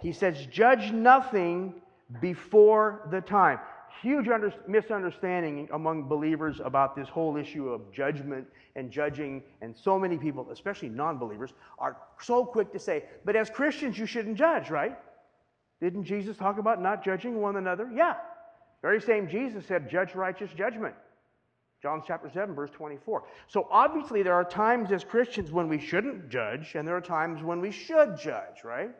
He 0.00 0.12
says, 0.12 0.46
Judge 0.52 0.92
nothing 0.92 1.74
before 2.20 3.08
the 3.10 3.20
time. 3.20 3.58
Huge 4.02 4.28
under, 4.28 4.52
misunderstanding 4.66 5.68
among 5.72 6.08
believers 6.08 6.60
about 6.64 6.96
this 6.96 7.08
whole 7.08 7.36
issue 7.36 7.68
of 7.68 7.92
judgment 7.92 8.46
and 8.74 8.90
judging, 8.90 9.42
and 9.62 9.76
so 9.76 9.98
many 9.98 10.16
people, 10.16 10.48
especially 10.50 10.88
non 10.88 11.18
believers, 11.18 11.52
are 11.78 11.96
so 12.20 12.44
quick 12.44 12.72
to 12.72 12.78
say, 12.78 13.04
but 13.24 13.36
as 13.36 13.50
Christians, 13.50 13.98
you 13.98 14.06
shouldn't 14.06 14.36
judge, 14.36 14.70
right? 14.70 14.96
Didn't 15.80 16.04
Jesus 16.04 16.36
talk 16.36 16.58
about 16.58 16.80
not 16.80 17.04
judging 17.04 17.40
one 17.40 17.56
another? 17.56 17.90
Yeah. 17.92 18.14
Very 18.82 19.00
same 19.00 19.28
Jesus 19.28 19.66
said, 19.66 19.90
judge 19.90 20.14
righteous 20.14 20.50
judgment. 20.56 20.94
John 21.82 22.02
chapter 22.06 22.30
7, 22.30 22.54
verse 22.54 22.70
24. 22.70 23.24
So 23.48 23.68
obviously, 23.70 24.22
there 24.22 24.34
are 24.34 24.44
times 24.44 24.90
as 24.92 25.04
Christians 25.04 25.52
when 25.52 25.68
we 25.68 25.78
shouldn't 25.78 26.28
judge, 26.28 26.74
and 26.74 26.88
there 26.88 26.96
are 26.96 27.00
times 27.00 27.42
when 27.42 27.60
we 27.60 27.70
should 27.70 28.18
judge, 28.18 28.64
right? 28.64 28.90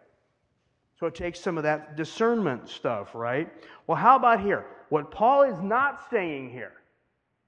So 1.00 1.06
it 1.06 1.14
takes 1.14 1.40
some 1.40 1.56
of 1.56 1.64
that 1.64 1.96
discernment 1.96 2.68
stuff, 2.68 3.14
right? 3.14 3.50
Well, 3.86 3.96
how 3.96 4.16
about 4.16 4.40
here? 4.40 4.66
What 4.88 5.10
Paul 5.10 5.42
is 5.42 5.60
not 5.60 6.10
saying 6.10 6.50
here, 6.50 6.72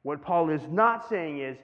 what 0.02 0.22
Paul 0.22 0.50
is 0.50 0.62
not 0.68 1.08
saying 1.08 1.40
is, 1.40 1.56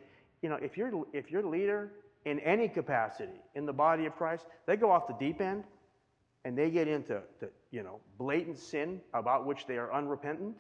you 0.43 0.49
know, 0.49 0.57
if 0.57 0.77
you're 0.77 0.93
if 1.13 1.31
you're 1.31 1.45
leader 1.45 1.91
in 2.25 2.41
any 2.41 2.69
capacity 2.69 3.41
in 3.55 3.67
the 3.67 3.73
body 3.73 4.07
of 4.07 4.15
Christ, 4.17 4.47
they 4.67 4.77
go 4.77 4.91
off 4.91 5.07
the 5.07 5.15
deep 5.15 5.41
end 5.41 5.65
and 6.45 6.57
they 6.57 6.71
get 6.71 6.89
into 6.89 7.21
the, 7.41 7.49
you 7.71 7.83
know, 7.83 8.01
blatant 8.19 8.59
sin 8.59 9.01
about 9.15 9.47
which 9.47 9.67
they 9.67 9.77
are 9.77 9.93
unrepentant, 9.93 10.57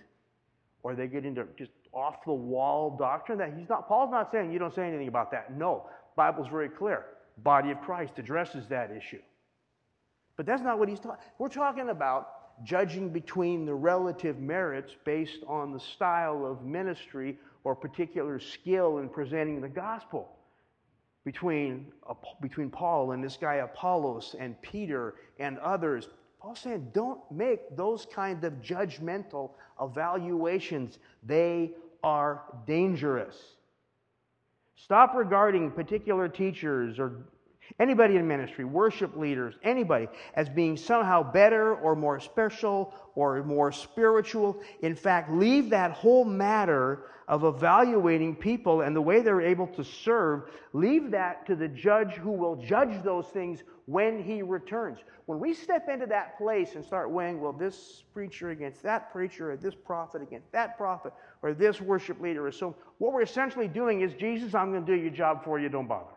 or 0.82 0.94
they 0.94 1.06
get 1.06 1.24
into 1.24 1.46
just 1.58 1.70
off 1.92 2.24
the 2.24 2.32
wall 2.32 2.96
doctrine 2.98 3.38
that 3.38 3.54
he's 3.56 3.68
not 3.68 3.86
Paul's 3.86 4.10
not 4.10 4.30
saying 4.32 4.52
you 4.52 4.58
don't 4.58 4.74
say 4.74 4.86
anything 4.86 5.08
about 5.08 5.30
that. 5.30 5.56
No. 5.56 5.86
Bible's 6.16 6.48
very 6.48 6.68
clear. 6.68 7.06
Body 7.38 7.70
of 7.70 7.80
Christ 7.80 8.18
addresses 8.18 8.68
that 8.68 8.90
issue. 8.90 9.20
But 10.36 10.46
that's 10.46 10.62
not 10.62 10.78
what 10.78 10.88
he's 10.88 11.00
talking. 11.00 11.24
We're 11.38 11.48
talking 11.48 11.88
about 11.88 12.43
judging 12.62 13.10
between 13.10 13.66
the 13.66 13.74
relative 13.74 14.38
merits 14.38 14.92
based 15.04 15.40
on 15.46 15.72
the 15.72 15.80
style 15.80 16.46
of 16.46 16.64
ministry 16.64 17.38
or 17.64 17.74
particular 17.74 18.38
skill 18.38 18.98
in 18.98 19.08
presenting 19.08 19.60
the 19.60 19.68
gospel 19.68 20.30
between, 21.24 21.86
between 22.40 22.70
Paul 22.70 23.12
and 23.12 23.24
this 23.24 23.36
guy 23.36 23.54
Apollos 23.54 24.36
and 24.38 24.60
Peter 24.62 25.14
and 25.38 25.58
others. 25.58 26.08
Paul's 26.40 26.60
saying, 26.60 26.90
don't 26.92 27.20
make 27.30 27.74
those 27.76 28.06
kind 28.12 28.44
of 28.44 28.52
judgmental 28.60 29.52
evaluations. 29.80 30.98
They 31.22 31.72
are 32.02 32.42
dangerous. 32.66 33.36
Stop 34.76 35.14
regarding 35.14 35.70
particular 35.70 36.28
teachers 36.28 36.98
or 36.98 37.24
Anybody 37.80 38.16
in 38.16 38.28
ministry, 38.28 38.64
worship 38.64 39.16
leaders, 39.16 39.54
anybody, 39.62 40.08
as 40.34 40.48
being 40.48 40.76
somehow 40.76 41.22
better 41.32 41.74
or 41.74 41.96
more 41.96 42.20
special 42.20 42.94
or 43.14 43.42
more 43.42 43.72
spiritual. 43.72 44.60
In 44.82 44.94
fact, 44.94 45.32
leave 45.32 45.70
that 45.70 45.90
whole 45.92 46.24
matter 46.24 47.06
of 47.26 47.44
evaluating 47.44 48.36
people 48.36 48.82
and 48.82 48.94
the 48.94 49.00
way 49.00 49.22
they're 49.22 49.40
able 49.40 49.66
to 49.66 49.82
serve, 49.82 50.50
leave 50.72 51.10
that 51.10 51.46
to 51.46 51.56
the 51.56 51.68
judge 51.68 52.12
who 52.12 52.30
will 52.30 52.56
judge 52.56 53.02
those 53.02 53.26
things 53.28 53.62
when 53.86 54.22
he 54.22 54.42
returns. 54.42 54.98
When 55.26 55.40
we 55.40 55.54
step 55.54 55.88
into 55.88 56.06
that 56.06 56.36
place 56.36 56.74
and 56.74 56.84
start 56.84 57.10
weighing, 57.10 57.40
well, 57.40 57.52
this 57.52 58.04
preacher 58.12 58.50
against 58.50 58.82
that 58.82 59.10
preacher, 59.10 59.52
or 59.52 59.56
this 59.56 59.74
prophet 59.74 60.22
against 60.22 60.52
that 60.52 60.76
prophet, 60.76 61.12
or 61.42 61.54
this 61.54 61.80
worship 61.80 62.20
leader, 62.20 62.46
or 62.46 62.52
so, 62.52 62.76
what 62.98 63.12
we're 63.12 63.22
essentially 63.22 63.68
doing 63.68 64.02
is, 64.02 64.12
Jesus, 64.14 64.54
I'm 64.54 64.70
going 64.70 64.84
to 64.84 64.96
do 64.96 65.00
your 65.00 65.10
job 65.10 65.44
for 65.44 65.58
you, 65.58 65.68
don't 65.68 65.88
bother. 65.88 66.12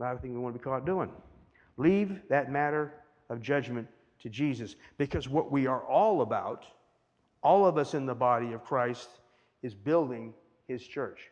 Not 0.00 0.12
everything 0.12 0.32
we 0.34 0.40
want 0.40 0.54
to 0.54 0.58
be 0.58 0.64
caught 0.64 0.86
doing. 0.86 1.10
Leave 1.76 2.20
that 2.28 2.50
matter 2.50 2.94
of 3.28 3.40
judgment 3.40 3.86
to 4.22 4.28
Jesus 4.28 4.74
because 4.98 5.28
what 5.28 5.52
we 5.52 5.66
are 5.66 5.84
all 5.84 6.22
about, 6.22 6.64
all 7.42 7.66
of 7.66 7.78
us 7.78 7.94
in 7.94 8.06
the 8.06 8.14
body 8.14 8.52
of 8.52 8.64
Christ, 8.64 9.08
is 9.62 9.74
building 9.74 10.32
his 10.66 10.82
church. 10.82 11.30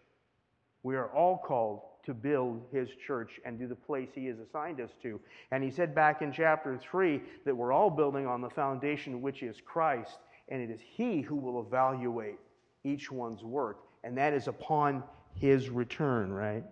We 0.82 0.96
are 0.96 1.08
all 1.08 1.38
called 1.38 1.80
to 2.04 2.14
build 2.14 2.62
his 2.72 2.88
church 3.06 3.40
and 3.44 3.58
do 3.58 3.66
the 3.66 3.74
place 3.74 4.08
he 4.14 4.26
has 4.26 4.38
assigned 4.38 4.80
us 4.80 4.90
to. 5.02 5.20
And 5.50 5.64
he 5.64 5.70
said 5.70 5.94
back 5.94 6.22
in 6.22 6.32
chapter 6.32 6.78
3 6.78 7.22
that 7.44 7.54
we're 7.54 7.72
all 7.72 7.90
building 7.90 8.26
on 8.26 8.40
the 8.40 8.50
foundation 8.50 9.20
which 9.20 9.42
is 9.42 9.56
Christ, 9.64 10.18
and 10.48 10.62
it 10.62 10.70
is 10.70 10.80
he 10.80 11.20
who 11.20 11.36
will 11.36 11.60
evaluate 11.60 12.38
each 12.84 13.10
one's 13.10 13.42
work, 13.42 13.80
and 14.04 14.16
that 14.16 14.32
is 14.32 14.48
upon 14.48 15.02
his 15.34 15.68
return, 15.68 16.32
right? 16.32 16.64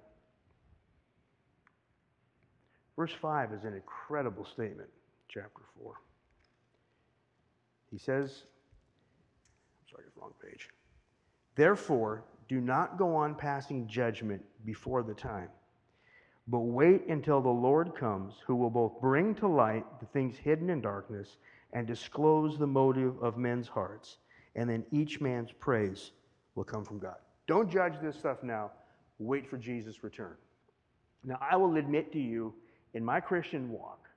Verse 2.97 3.13
5 3.13 3.53
is 3.53 3.65
an 3.65 3.75
incredible 3.75 4.45
statement, 4.45 4.89
chapter 5.29 5.63
4. 5.83 5.93
He 7.91 7.99
says, 7.99 8.45
I'm 9.81 9.91
sorry, 9.91 10.05
it's 10.07 10.17
wrong 10.17 10.33
page. 10.43 10.71
Therefore, 11.55 12.25
do 12.49 12.61
not 12.61 12.97
go 12.97 13.15
on 13.15 13.35
passing 13.35 13.87
judgment 13.87 14.43
before 14.65 15.03
the 15.03 15.15
time, 15.15 15.49
but 16.49 16.61
wait 16.61 17.07
until 17.09 17.41
the 17.41 17.49
Lord 17.49 17.95
comes, 17.95 18.35
who 18.47 18.57
will 18.57 18.71
both 18.71 19.01
bring 19.01 19.35
to 19.37 19.49
light 19.49 19.85
the 20.01 20.07
things 20.07 20.37
hidden 20.37 20.71
in 20.71 20.81
darkness 20.81 21.37
and 21.73 21.87
disclose 21.87 22.59
the 22.59 22.67
motive 22.67 23.23
of 23.23 23.37
men's 23.37 23.69
hearts, 23.69 24.19
and 24.55 24.71
then 24.71 24.85
each 24.91 25.21
man's 25.21 25.53
praise 25.53 26.13
will 26.55 26.65
come 26.65 26.85
from 26.85 26.99
God. 26.99 27.17
Don't 27.47 27.71
judge 27.71 27.95
this 28.01 28.17
stuff 28.17 28.43
now. 28.43 28.71
Wait 29.19 29.49
for 29.49 29.59
Jesus' 29.59 30.03
return. 30.03 30.35
Now, 31.25 31.39
I 31.41 31.57
will 31.57 31.77
admit 31.77 32.13
to 32.13 32.21
you 32.21 32.55
in 32.97 33.05
my 33.05 33.21
Christian 33.21 33.69
walk, 33.69 34.09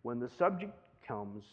when 0.00 0.18
the 0.18 0.30
subject 0.38 0.72
comes, 1.06 1.44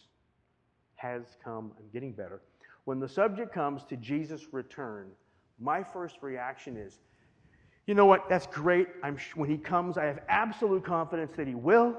has 0.96 1.22
come, 1.44 1.72
I'm 1.78 1.84
getting 1.92 2.12
better, 2.12 2.40
when 2.86 2.98
the 2.98 3.08
subject 3.08 3.52
comes 3.52 3.84
to 3.90 3.96
Jesus' 3.96 4.46
return, 4.50 5.08
my 5.60 5.82
first 5.82 6.16
reaction 6.22 6.78
is, 6.78 6.98
you 7.86 7.94
know 7.94 8.06
what, 8.06 8.30
that's 8.30 8.46
great. 8.46 8.88
I'm, 9.02 9.18
when 9.34 9.50
he 9.50 9.58
comes, 9.58 9.98
I 9.98 10.06
have 10.06 10.20
absolute 10.30 10.82
confidence 10.82 11.32
that 11.36 11.46
he 11.46 11.54
will. 11.54 11.98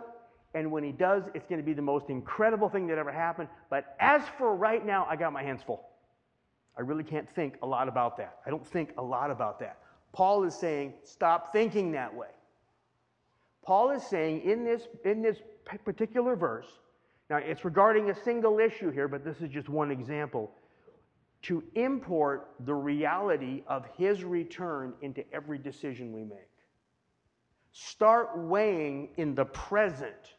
And 0.56 0.72
when 0.72 0.84
he 0.84 0.92
does, 0.92 1.26
it's 1.36 1.46
going 1.46 1.62
to 1.62 1.66
be 1.66 1.74
the 1.74 1.82
most 1.84 2.10
incredible 2.10 2.68
thing 2.68 2.88
that 2.88 2.98
ever 2.98 3.12
happened. 3.12 3.50
But 3.70 3.96
as 4.00 4.24
for 4.40 4.56
right 4.56 4.84
now, 4.84 5.06
I 5.08 5.16
got 5.16 5.32
my 5.32 5.44
hands 5.44 5.62
full. 5.62 5.88
I 6.76 6.82
really 6.82 7.04
can't 7.04 7.30
think 7.30 7.58
a 7.62 7.68
lot 7.68 7.88
about 7.88 8.18
that. 8.18 8.40
I 8.48 8.50
don't 8.50 8.66
think 8.66 8.94
a 8.98 9.04
lot 9.04 9.30
about 9.30 9.60
that. 9.60 9.78
Paul 10.12 10.44
is 10.44 10.56
saying, 10.56 10.96
stop 11.04 11.54
thinking 11.54 11.92
that 11.92 12.16
way. 12.16 12.30
Paul 13.64 13.92
is 13.92 14.04
saying 14.04 14.42
in 14.42 14.64
this, 14.64 14.88
in 15.06 15.22
this 15.22 15.38
particular 15.86 16.36
verse, 16.36 16.68
now 17.30 17.38
it's 17.38 17.64
regarding 17.64 18.10
a 18.10 18.16
single 18.24 18.60
issue 18.60 18.92
here, 18.92 19.08
but 19.08 19.24
this 19.24 19.40
is 19.42 19.50
just 19.50 19.70
one 19.70 19.92
example, 19.92 20.52
to 21.44 21.64
import 21.76 22.50
the 22.66 22.74
reality 22.74 23.64
of 23.68 23.86
his 23.98 24.24
return 24.24 24.94
into 25.02 25.24
every 25.34 25.58
decision 25.58 26.12
we 26.12 26.24
make. 26.24 26.50
Start 27.72 28.38
weighing 28.38 29.10
in 29.18 29.34
the 29.34 29.46
present 29.46 30.36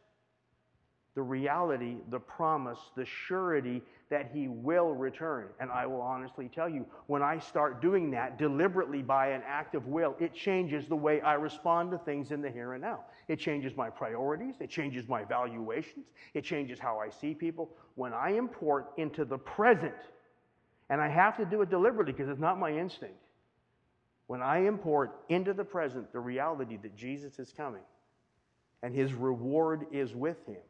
the 1.14 1.22
reality, 1.22 1.96
the 2.10 2.18
promise, 2.18 2.78
the 2.96 3.04
surety 3.04 3.82
that 4.08 4.30
he 4.32 4.48
will 4.48 4.94
return. 4.94 5.48
And 5.60 5.70
I 5.70 5.86
will 5.86 6.00
honestly 6.00 6.48
tell 6.48 6.68
you, 6.68 6.86
when 7.06 7.22
I 7.22 7.38
start 7.38 7.82
doing 7.82 8.10
that 8.12 8.38
deliberately 8.38 9.02
by 9.02 9.28
an 9.28 9.42
act 9.46 9.74
of 9.74 9.86
will, 9.86 10.16
it 10.18 10.34
changes 10.34 10.86
the 10.86 10.96
way 10.96 11.20
I 11.20 11.34
respond 11.34 11.90
to 11.90 11.98
things 11.98 12.30
in 12.30 12.40
the 12.40 12.50
here 12.50 12.72
and 12.72 12.82
now. 12.82 13.00
It 13.28 13.38
changes 13.38 13.76
my 13.76 13.90
priorities, 13.90 14.54
it 14.60 14.70
changes 14.70 15.06
my 15.06 15.22
valuations, 15.24 16.06
it 16.32 16.44
changes 16.44 16.78
how 16.78 16.98
I 16.98 17.10
see 17.10 17.34
people. 17.34 17.70
When 17.94 18.14
I 18.14 18.30
import 18.30 18.92
into 18.96 19.24
the 19.24 19.38
present, 19.38 19.94
and 20.88 21.00
I 21.00 21.08
have 21.08 21.36
to 21.36 21.44
do 21.44 21.62
it 21.62 21.70
deliberately 21.70 22.12
because 22.12 22.28
it's 22.28 22.40
not 22.40 22.58
my 22.58 22.70
instinct. 22.70 23.16
When 24.26 24.42
I 24.42 24.66
import 24.66 25.20
into 25.28 25.52
the 25.52 25.64
present 25.64 26.10
the 26.12 26.20
reality 26.20 26.78
that 26.82 26.96
Jesus 26.96 27.38
is 27.38 27.52
coming 27.54 27.82
and 28.82 28.94
his 28.94 29.12
reward 29.12 29.86
is 29.92 30.14
with 30.14 30.36
him, 30.46 30.60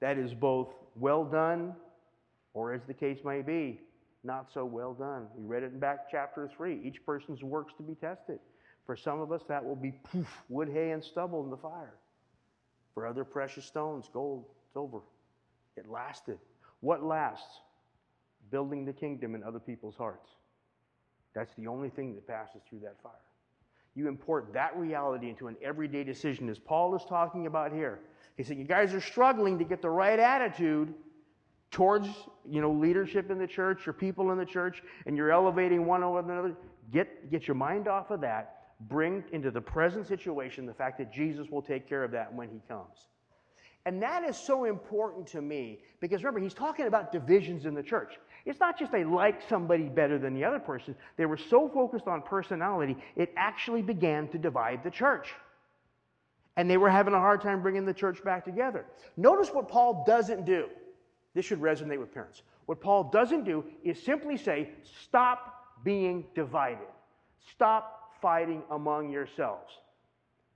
that 0.00 0.18
is 0.18 0.34
both 0.34 0.68
well 0.96 1.24
done, 1.24 1.74
or 2.54 2.72
as 2.72 2.82
the 2.86 2.94
case 2.94 3.18
may 3.24 3.42
be, 3.42 3.80
not 4.24 4.48
so 4.52 4.64
well 4.64 4.94
done. 4.94 5.26
We 5.36 5.46
read 5.46 5.62
it 5.62 5.72
in 5.72 5.78
back 5.78 6.10
chapter 6.10 6.48
3. 6.56 6.80
Each 6.84 7.04
person's 7.04 7.42
works 7.42 7.72
to 7.76 7.82
be 7.82 7.94
tested. 7.94 8.38
For 8.84 8.96
some 8.96 9.20
of 9.20 9.32
us, 9.32 9.42
that 9.48 9.64
will 9.64 9.76
be 9.76 9.92
poof, 9.92 10.28
wood, 10.48 10.68
hay, 10.72 10.90
and 10.90 11.04
stubble 11.04 11.44
in 11.44 11.50
the 11.50 11.56
fire. 11.56 11.94
For 12.94 13.06
other 13.06 13.24
precious 13.24 13.64
stones, 13.64 14.08
gold, 14.12 14.46
silver. 14.72 15.00
It 15.76 15.88
lasted. 15.88 16.38
What 16.80 17.04
lasts? 17.04 17.60
Building 18.50 18.84
the 18.84 18.92
kingdom 18.92 19.34
in 19.34 19.42
other 19.42 19.60
people's 19.60 19.94
hearts. 19.94 20.30
That's 21.34 21.54
the 21.54 21.66
only 21.66 21.90
thing 21.90 22.14
that 22.14 22.26
passes 22.26 22.62
through 22.68 22.80
that 22.80 22.96
fire. 23.02 23.12
You 23.94 24.08
import 24.08 24.52
that 24.54 24.76
reality 24.76 25.28
into 25.28 25.48
an 25.48 25.56
everyday 25.62 26.02
decision, 26.02 26.48
as 26.48 26.58
Paul 26.58 26.96
is 26.96 27.04
talking 27.04 27.46
about 27.46 27.72
here. 27.72 28.00
He 28.38 28.44
said, 28.44 28.56
You 28.56 28.64
guys 28.64 28.94
are 28.94 29.00
struggling 29.00 29.58
to 29.58 29.64
get 29.64 29.82
the 29.82 29.90
right 29.90 30.18
attitude 30.18 30.94
towards 31.70 32.08
you 32.48 32.62
know 32.62 32.72
leadership 32.72 33.30
in 33.30 33.38
the 33.38 33.46
church 33.46 33.84
your 33.84 33.92
people 33.92 34.32
in 34.32 34.38
the 34.38 34.46
church 34.46 34.82
and 35.04 35.18
you're 35.18 35.30
elevating 35.30 35.84
one 35.84 36.02
over 36.02 36.20
another 36.20 36.54
get 36.90 37.30
get 37.30 37.46
your 37.46 37.54
mind 37.54 37.86
off 37.86 38.10
of 38.10 38.22
that 38.22 38.72
bring 38.88 39.22
into 39.32 39.50
the 39.50 39.60
present 39.60 40.06
situation 40.06 40.64
the 40.64 40.72
fact 40.72 40.96
that 40.96 41.12
jesus 41.12 41.50
will 41.50 41.60
take 41.60 41.86
care 41.86 42.02
of 42.02 42.10
that 42.10 42.32
when 42.32 42.48
he 42.48 42.58
comes 42.66 43.08
and 43.84 44.02
that 44.02 44.24
is 44.24 44.34
so 44.34 44.64
important 44.64 45.26
to 45.26 45.42
me 45.42 45.78
because 46.00 46.24
remember 46.24 46.40
he's 46.40 46.54
talking 46.54 46.86
about 46.86 47.12
divisions 47.12 47.66
in 47.66 47.74
the 47.74 47.82
church 47.82 48.14
It's 48.46 48.60
not 48.60 48.78
just 48.78 48.92
they 48.92 49.04
like 49.04 49.42
somebody 49.46 49.84
better 49.84 50.18
than 50.18 50.32
the 50.34 50.42
other 50.42 50.58
person. 50.58 50.94
They 51.18 51.26
were 51.26 51.36
so 51.36 51.68
focused 51.68 52.06
on 52.06 52.22
personality, 52.22 52.96
it 53.14 53.32
actually 53.36 53.82
began 53.82 54.26
to 54.28 54.38
divide 54.38 54.82
the 54.82 54.90
church. 54.90 55.34
And 56.58 56.68
they 56.68 56.76
were 56.76 56.90
having 56.90 57.14
a 57.14 57.20
hard 57.20 57.40
time 57.40 57.62
bringing 57.62 57.86
the 57.86 57.94
church 57.94 58.22
back 58.24 58.44
together. 58.44 58.84
Notice 59.16 59.50
what 59.50 59.68
Paul 59.68 60.02
doesn't 60.04 60.44
do. 60.44 60.66
This 61.32 61.44
should 61.44 61.60
resonate 61.60 62.00
with 62.00 62.12
parents. 62.12 62.42
What 62.66 62.80
Paul 62.80 63.04
doesn't 63.04 63.44
do 63.44 63.64
is 63.84 64.02
simply 64.02 64.36
say, 64.36 64.70
stop 65.04 65.54
being 65.84 66.26
divided. 66.34 66.88
Stop 67.52 68.12
fighting 68.20 68.64
among 68.72 69.12
yourselves. 69.12 69.72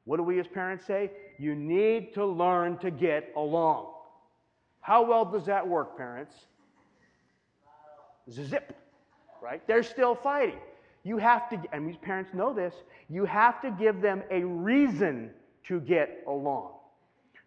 What 0.04 0.16
do 0.16 0.24
we 0.24 0.40
as 0.40 0.48
parents 0.48 0.84
say? 0.84 1.12
You 1.38 1.54
need 1.54 2.14
to 2.14 2.26
learn 2.26 2.78
to 2.78 2.90
get 2.90 3.32
along. 3.36 3.86
How 4.80 5.04
well 5.04 5.24
does 5.24 5.46
that 5.46 5.66
work, 5.66 5.96
parents? 5.96 6.34
Zip, 8.28 8.76
right? 9.40 9.64
They're 9.68 9.84
still 9.84 10.16
fighting. 10.16 10.58
You 11.04 11.18
have 11.18 11.48
to, 11.50 11.62
and 11.72 11.88
these 11.88 11.96
parents 11.96 12.34
know 12.34 12.52
this, 12.52 12.74
you 13.08 13.24
have 13.24 13.62
to 13.62 13.70
give 13.70 14.00
them 14.00 14.24
a 14.32 14.42
reason 14.42 15.30
to 15.64 15.80
get 15.80 16.22
along. 16.26 16.72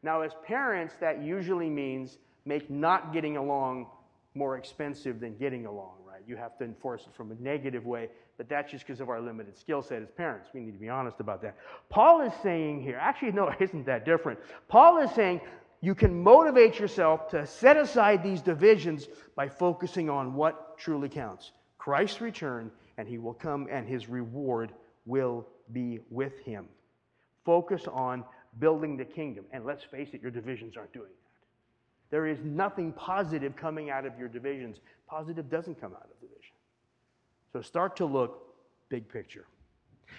Now, 0.03 0.21
as 0.21 0.31
parents, 0.45 0.95
that 0.99 1.21
usually 1.23 1.69
means 1.69 2.17
make 2.45 2.69
not 2.69 3.11
getting 3.11 3.37
along 3.37 3.87
more 4.35 4.57
expensive 4.57 5.19
than 5.19 5.35
getting 5.37 5.65
along, 5.65 5.93
right? 6.07 6.21
You 6.27 6.35
have 6.35 6.57
to 6.59 6.65
enforce 6.65 7.03
it 7.07 7.15
from 7.15 7.31
a 7.31 7.35
negative 7.35 7.85
way, 7.85 8.09
but 8.37 8.49
that's 8.49 8.71
just 8.71 8.85
because 8.85 8.99
of 8.99 9.09
our 9.09 9.21
limited 9.21 9.57
skill 9.57 9.81
set 9.81 10.01
as 10.01 10.09
parents. 10.11 10.49
We 10.53 10.59
need 10.59 10.73
to 10.73 10.77
be 10.77 10.89
honest 10.89 11.19
about 11.19 11.41
that. 11.41 11.55
Paul 11.89 12.21
is 12.21 12.33
saying 12.43 12.83
here, 12.83 12.97
actually, 13.01 13.31
no, 13.31 13.47
it 13.59 13.61
isn't 13.61 13.85
that 13.85 14.05
different. 14.05 14.39
Paul 14.67 14.97
is 14.97 15.09
saying 15.11 15.41
you 15.81 15.95
can 15.95 16.21
motivate 16.21 16.79
yourself 16.79 17.29
to 17.29 17.45
set 17.45 17.77
aside 17.77 18.23
these 18.23 18.41
divisions 18.41 19.07
by 19.35 19.47
focusing 19.47 20.09
on 20.09 20.33
what 20.33 20.77
truly 20.77 21.09
counts 21.09 21.51
Christ's 21.77 22.21
return, 22.21 22.71
and 22.97 23.07
he 23.07 23.17
will 23.17 23.33
come, 23.33 23.67
and 23.71 23.87
his 23.87 24.09
reward 24.09 24.71
will 25.05 25.47
be 25.71 25.99
with 26.09 26.37
him. 26.39 26.67
Focus 27.45 27.83
on 27.91 28.23
building 28.59 28.97
the 28.97 29.05
kingdom. 29.05 29.45
And 29.51 29.65
let's 29.65 29.83
face 29.83 30.09
it, 30.13 30.21
your 30.21 30.31
divisions 30.31 30.75
aren't 30.75 30.93
doing 30.93 31.07
that. 31.07 32.11
There 32.11 32.27
is 32.27 32.39
nothing 32.43 32.91
positive 32.93 33.55
coming 33.55 33.89
out 33.89 34.05
of 34.05 34.17
your 34.17 34.27
divisions. 34.27 34.77
Positive 35.07 35.49
doesn't 35.49 35.79
come 35.79 35.93
out 35.93 36.07
of 36.11 36.19
division. 36.19 36.53
So 37.53 37.61
start 37.61 37.95
to 37.97 38.05
look 38.05 38.55
big 38.89 39.09
picture. 39.09 39.45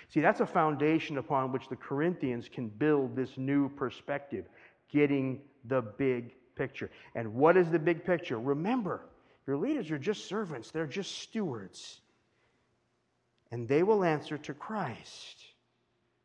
See, 0.08 0.20
that's 0.20 0.40
a 0.40 0.46
foundation 0.46 1.18
upon 1.18 1.52
which 1.52 1.68
the 1.68 1.76
Corinthians 1.76 2.48
can 2.48 2.68
build 2.68 3.16
this 3.16 3.36
new 3.36 3.68
perspective, 3.68 4.46
getting 4.90 5.40
the 5.64 5.82
big 5.82 6.34
picture. 6.54 6.90
And 7.14 7.34
what 7.34 7.56
is 7.56 7.70
the 7.70 7.78
big 7.78 8.04
picture? 8.04 8.38
Remember, 8.38 9.02
your 9.46 9.56
leaders 9.56 9.90
are 9.90 9.98
just 9.98 10.26
servants, 10.26 10.70
they're 10.70 10.86
just 10.86 11.18
stewards. 11.18 12.00
And 13.52 13.68
they 13.68 13.82
will 13.82 14.02
answer 14.02 14.36
to 14.38 14.54
Christ. 14.54 15.36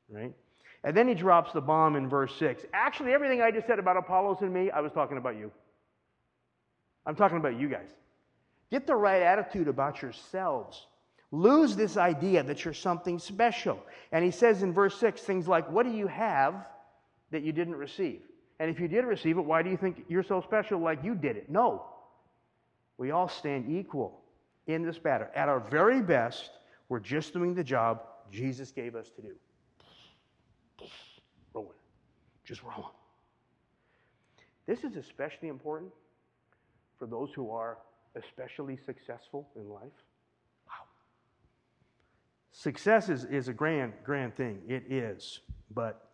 Right? 0.09 0.33
And 0.83 0.97
then 0.97 1.07
he 1.07 1.13
drops 1.13 1.53
the 1.53 1.61
bomb 1.61 1.95
in 1.95 2.09
verse 2.09 2.33
6. 2.37 2.65
Actually, 2.73 3.13
everything 3.13 3.41
I 3.41 3.51
just 3.51 3.67
said 3.67 3.77
about 3.77 3.97
Apollos 3.97 4.41
and 4.41 4.53
me, 4.53 4.71
I 4.71 4.79
was 4.81 4.91
talking 4.91 5.17
about 5.17 5.37
you. 5.37 5.51
I'm 7.05 7.15
talking 7.15 7.37
about 7.37 7.59
you 7.59 7.69
guys. 7.69 7.89
Get 8.71 8.87
the 8.87 8.95
right 8.95 9.21
attitude 9.21 9.67
about 9.67 10.01
yourselves. 10.01 10.87
Lose 11.31 11.75
this 11.75 11.97
idea 11.97 12.43
that 12.43 12.65
you're 12.65 12.73
something 12.73 13.19
special. 13.19 13.79
And 14.11 14.23
he 14.23 14.31
says 14.31 14.63
in 14.63 14.73
verse 14.73 14.97
6 14.97 15.21
things 15.21 15.47
like, 15.47 15.69
What 15.71 15.85
do 15.85 15.91
you 15.91 16.07
have 16.07 16.65
that 17.31 17.43
you 17.43 17.51
didn't 17.51 17.75
receive? 17.75 18.21
And 18.59 18.69
if 18.69 18.79
you 18.79 18.87
did 18.87 19.05
receive 19.05 19.37
it, 19.37 19.41
why 19.45 19.63
do 19.63 19.69
you 19.69 19.77
think 19.77 20.05
you're 20.07 20.23
so 20.23 20.41
special 20.41 20.79
like 20.79 21.03
you 21.03 21.15
did 21.15 21.37
it? 21.37 21.49
No. 21.49 21.85
We 22.97 23.11
all 23.11 23.27
stand 23.27 23.69
equal 23.69 24.21
in 24.67 24.83
this 24.83 24.99
battle. 24.99 25.27
At 25.35 25.49
our 25.49 25.59
very 25.59 26.01
best, 26.01 26.51
we're 26.89 26.99
just 26.99 27.33
doing 27.33 27.55
the 27.55 27.63
job 27.63 28.01
Jesus 28.31 28.71
gave 28.71 28.95
us 28.95 29.09
to 29.15 29.21
do. 29.21 29.33
Just 32.51 32.63
rolling. 32.63 32.91
This 34.67 34.83
is 34.83 34.97
especially 34.97 35.47
important 35.47 35.93
for 36.99 37.05
those 37.05 37.31
who 37.33 37.49
are 37.49 37.77
especially 38.17 38.75
successful 38.75 39.47
in 39.55 39.69
life. 39.69 40.03
Wow. 40.67 40.83
Success 42.51 43.07
is, 43.07 43.23
is 43.23 43.47
a 43.47 43.53
grand, 43.53 43.93
grand 44.03 44.35
thing. 44.35 44.59
It 44.67 44.91
is. 44.91 45.39
But 45.73 46.09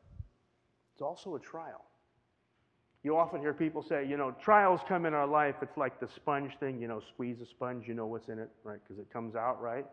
it's 0.93 1.01
also 1.01 1.33
a 1.33 1.39
trial. 1.39 1.85
You 3.01 3.17
often 3.17 3.41
hear 3.41 3.55
people 3.55 3.81
say, 3.81 4.05
you 4.05 4.15
know, 4.15 4.29
trials 4.39 4.81
come 4.87 5.07
in 5.07 5.15
our 5.15 5.25
life. 5.25 5.55
It's 5.63 5.75
like 5.75 5.99
the 5.99 6.07
sponge 6.07 6.51
thing, 6.59 6.79
you 6.79 6.87
know, 6.87 6.99
squeeze 6.99 7.41
a 7.41 7.47
sponge, 7.47 7.87
you 7.87 7.95
know 7.95 8.05
what's 8.05 8.29
in 8.29 8.37
it, 8.37 8.51
right? 8.63 8.77
Because 8.83 8.99
it 8.99 9.11
comes 9.11 9.35
out, 9.35 9.59
right? 9.59 9.87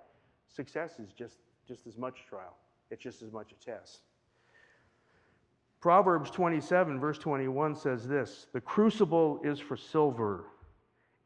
Success 0.55 0.99
is 0.99 1.15
just, 1.15 1.39
just 1.67 1.87
as 1.87 1.97
much 1.97 2.27
trial, 2.29 2.55
it's 2.91 3.03
just 3.03 3.23
as 3.23 3.33
much 3.33 3.53
a 3.53 3.65
test. 3.65 4.03
Proverbs 5.85 6.31
27, 6.31 6.99
verse 6.99 7.19
21 7.19 7.77
says 7.77 8.09
this 8.09 8.47
The 8.55 8.61
crucible 8.63 9.39
is 9.45 9.61
for 9.61 9.77
silver, 9.77 10.47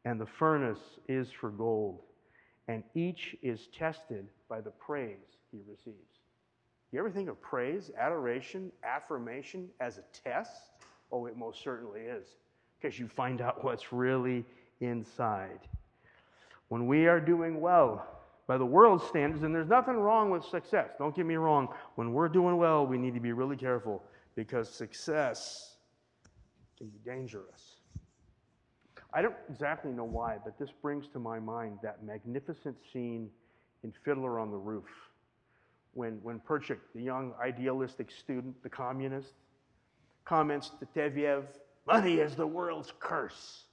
and 0.03 0.19
the 0.19 0.25
furnace 0.25 0.99
is 1.07 1.31
for 1.31 1.49
gold, 1.49 2.01
and 2.67 2.83
each 2.93 3.37
is 3.41 3.67
tested 3.67 4.27
by 4.49 4.59
the 4.59 4.71
praise 4.71 5.37
he 5.49 5.59
receives. 5.65 6.19
You 6.91 6.99
ever 6.99 7.09
think 7.09 7.29
of 7.29 7.39
praise, 7.39 7.89
adoration, 7.97 8.69
affirmation 8.83 9.69
as 9.79 9.97
a 9.97 10.03
test? 10.11 10.71
Oh, 11.09 11.25
it 11.25 11.37
most 11.37 11.63
certainly 11.63 12.01
is, 12.01 12.27
because 12.81 12.99
you 12.99 13.07
find 13.07 13.39
out 13.39 13.63
what's 13.63 13.93
really 13.93 14.43
inside. 14.81 15.61
When 16.67 16.85
we 16.85 17.07
are 17.07 17.21
doing 17.21 17.61
well, 17.61 18.05
by 18.45 18.57
the 18.57 18.65
world's 18.65 19.05
standards, 19.05 19.43
and 19.43 19.55
there's 19.55 19.69
nothing 19.69 19.95
wrong 19.95 20.29
with 20.31 20.43
success, 20.43 20.89
don't 20.99 21.15
get 21.15 21.25
me 21.25 21.35
wrong. 21.35 21.69
When 21.95 22.11
we're 22.11 22.27
doing 22.27 22.57
well, 22.57 22.85
we 22.85 22.97
need 22.97 23.13
to 23.13 23.21
be 23.21 23.31
really 23.31 23.55
careful 23.55 24.03
because 24.39 24.69
success 24.69 25.75
can 26.77 26.87
be 26.87 26.97
dangerous. 27.03 27.81
I 29.13 29.21
don't 29.21 29.35
exactly 29.49 29.91
know 29.91 30.05
why, 30.05 30.37
but 30.41 30.57
this 30.57 30.69
brings 30.81 31.09
to 31.09 31.19
my 31.19 31.39
mind 31.39 31.79
that 31.83 32.05
magnificent 32.05 32.77
scene 32.93 33.29
in 33.83 33.91
Fiddler 34.05 34.39
on 34.39 34.49
the 34.49 34.55
Roof 34.55 34.87
when, 35.93 36.21
when 36.23 36.39
Perchik, 36.39 36.77
the 36.95 37.01
young 37.01 37.33
idealistic 37.43 38.09
student, 38.09 38.55
the 38.63 38.69
communist, 38.69 39.33
comments 40.23 40.71
to 40.79 40.85
Tevye, 40.97 41.43
Money 41.85 42.19
is 42.19 42.33
the 42.35 42.47
world's 42.47 42.93
curse. 42.97 43.65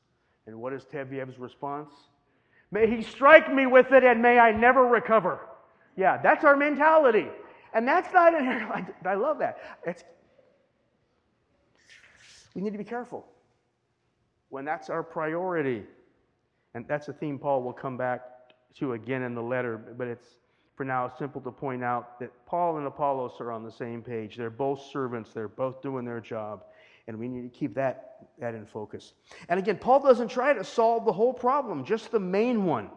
And 0.49 0.57
what 0.57 0.73
is 0.73 0.83
Tevye's 0.83 1.39
response? 1.39 1.93
May 2.73 2.89
he 2.89 3.05
strike 3.05 3.55
me 3.55 3.67
with 3.67 3.93
it 3.93 4.03
and 4.03 4.21
may 4.21 4.41
I 4.41 4.51
never 4.51 4.85
recover. 4.85 5.47
Yeah, 5.97 6.21
that's 6.21 6.43
our 6.43 6.57
mentality. 6.57 7.29
And 7.73 7.87
that's 7.87 8.13
not 8.13 8.33
here. 8.33 8.87
I 9.05 9.15
love 9.15 9.39
that. 9.39 9.59
It's, 9.87 10.03
we 12.57 12.63
need 12.63 12.73
to 12.73 12.79
be 12.79 12.85
careful 12.85 13.27
when 14.49 14.65
that's 14.65 14.89
our 14.89 15.03
priority. 15.03 15.85
And 16.75 16.89
that's 16.89 17.09
a 17.09 17.13
theme 17.13 17.39
Paul 17.39 17.63
will 17.63 17.75
come 17.75 17.99
back 17.99 18.23
to 18.79 18.95
again 18.95 19.23
in 19.23 19.35
the 19.35 19.43
letter, 19.43 19.77
but 19.77 20.09
it's 20.09 20.39
for 20.75 20.85
now 20.85 21.13
simple 21.19 21.41
to 21.43 21.51
point 21.51 21.85
out 21.85 22.19
that 22.19 22.31
Paul 22.47 22.79
and 22.79 22.87
Apollos 22.87 23.35
are 23.41 23.53
on 23.53 23.63
the 23.63 23.71
same 23.71 24.03
page. 24.03 24.37
They're 24.37 24.51
both 24.51 24.83
servants, 24.91 25.33
they're 25.35 25.49
both 25.49 25.83
doing 25.83 26.07
their 26.07 26.21
job, 26.21 26.65
and 27.09 27.19
we 27.19 27.29
need 27.29 27.43
to 27.43 27.59
keep 27.59 27.75
that, 27.75 28.27
that 28.39 28.55
in 28.55 28.65
focus. 28.65 29.13
And 29.51 29.59
again, 29.59 29.77
Paul 29.77 30.01
doesn't 30.01 30.29
try 30.29 30.55
to 30.55 30.65
solve 30.65 31.05
the 31.05 31.13
whole 31.13 31.35
problem, 31.35 31.85
just 31.85 32.11
the 32.11 32.21
main 32.21 32.65
one. 32.65 32.91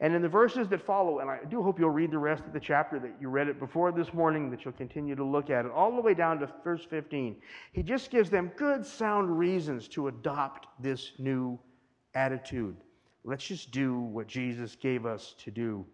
And 0.00 0.14
in 0.14 0.20
the 0.20 0.28
verses 0.28 0.68
that 0.68 0.84
follow, 0.84 1.20
and 1.20 1.30
I 1.30 1.38
do 1.48 1.62
hope 1.62 1.78
you'll 1.78 1.90
read 1.90 2.10
the 2.10 2.18
rest 2.18 2.44
of 2.44 2.52
the 2.52 2.60
chapter 2.60 2.98
that 2.98 3.12
you 3.18 3.28
read 3.28 3.48
it 3.48 3.58
before 3.58 3.92
this 3.92 4.12
morning, 4.12 4.50
that 4.50 4.64
you'll 4.64 4.74
continue 4.74 5.14
to 5.14 5.24
look 5.24 5.48
at 5.48 5.64
it, 5.64 5.72
all 5.72 5.94
the 5.94 6.02
way 6.02 6.12
down 6.12 6.38
to 6.40 6.50
verse 6.62 6.84
15, 6.84 7.36
he 7.72 7.82
just 7.82 8.10
gives 8.10 8.28
them 8.28 8.52
good, 8.56 8.84
sound 8.84 9.38
reasons 9.38 9.88
to 9.88 10.08
adopt 10.08 10.66
this 10.78 11.12
new 11.18 11.58
attitude. 12.14 12.76
Let's 13.24 13.46
just 13.46 13.70
do 13.70 13.98
what 14.00 14.26
Jesus 14.26 14.76
gave 14.76 15.06
us 15.06 15.34
to 15.44 15.50
do 15.50 15.84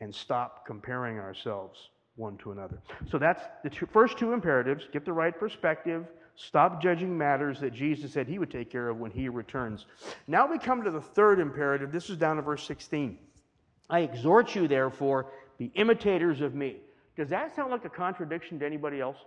and 0.00 0.12
stop 0.12 0.66
comparing 0.66 1.18
ourselves 1.18 1.90
one 2.16 2.36
to 2.38 2.52
another. 2.52 2.80
So 3.08 3.18
that's 3.18 3.42
the 3.62 3.70
two, 3.70 3.86
first 3.86 4.18
two 4.18 4.32
imperatives 4.32 4.88
get 4.92 5.04
the 5.04 5.12
right 5.12 5.36
perspective, 5.38 6.06
stop 6.36 6.82
judging 6.82 7.16
matters 7.16 7.60
that 7.60 7.72
Jesus 7.72 8.12
said 8.12 8.26
he 8.26 8.38
would 8.38 8.50
take 8.50 8.70
care 8.70 8.88
of 8.88 8.98
when 8.98 9.10
he 9.10 9.28
returns. 9.28 9.86
Now 10.26 10.50
we 10.50 10.58
come 10.58 10.82
to 10.82 10.90
the 10.90 11.00
third 11.00 11.40
imperative. 11.40 11.92
This 11.92 12.10
is 12.10 12.16
down 12.16 12.36
to 12.36 12.42
verse 12.42 12.64
16. 12.66 13.18
I 13.88 14.00
exhort 14.00 14.54
you, 14.54 14.66
therefore, 14.68 15.26
be 15.58 15.70
imitators 15.74 16.40
of 16.40 16.54
me. 16.54 16.76
Does 17.16 17.28
that 17.28 17.54
sound 17.54 17.70
like 17.70 17.84
a 17.84 17.90
contradiction 17.90 18.58
to 18.58 18.66
anybody 18.66 19.00
else? 19.00 19.18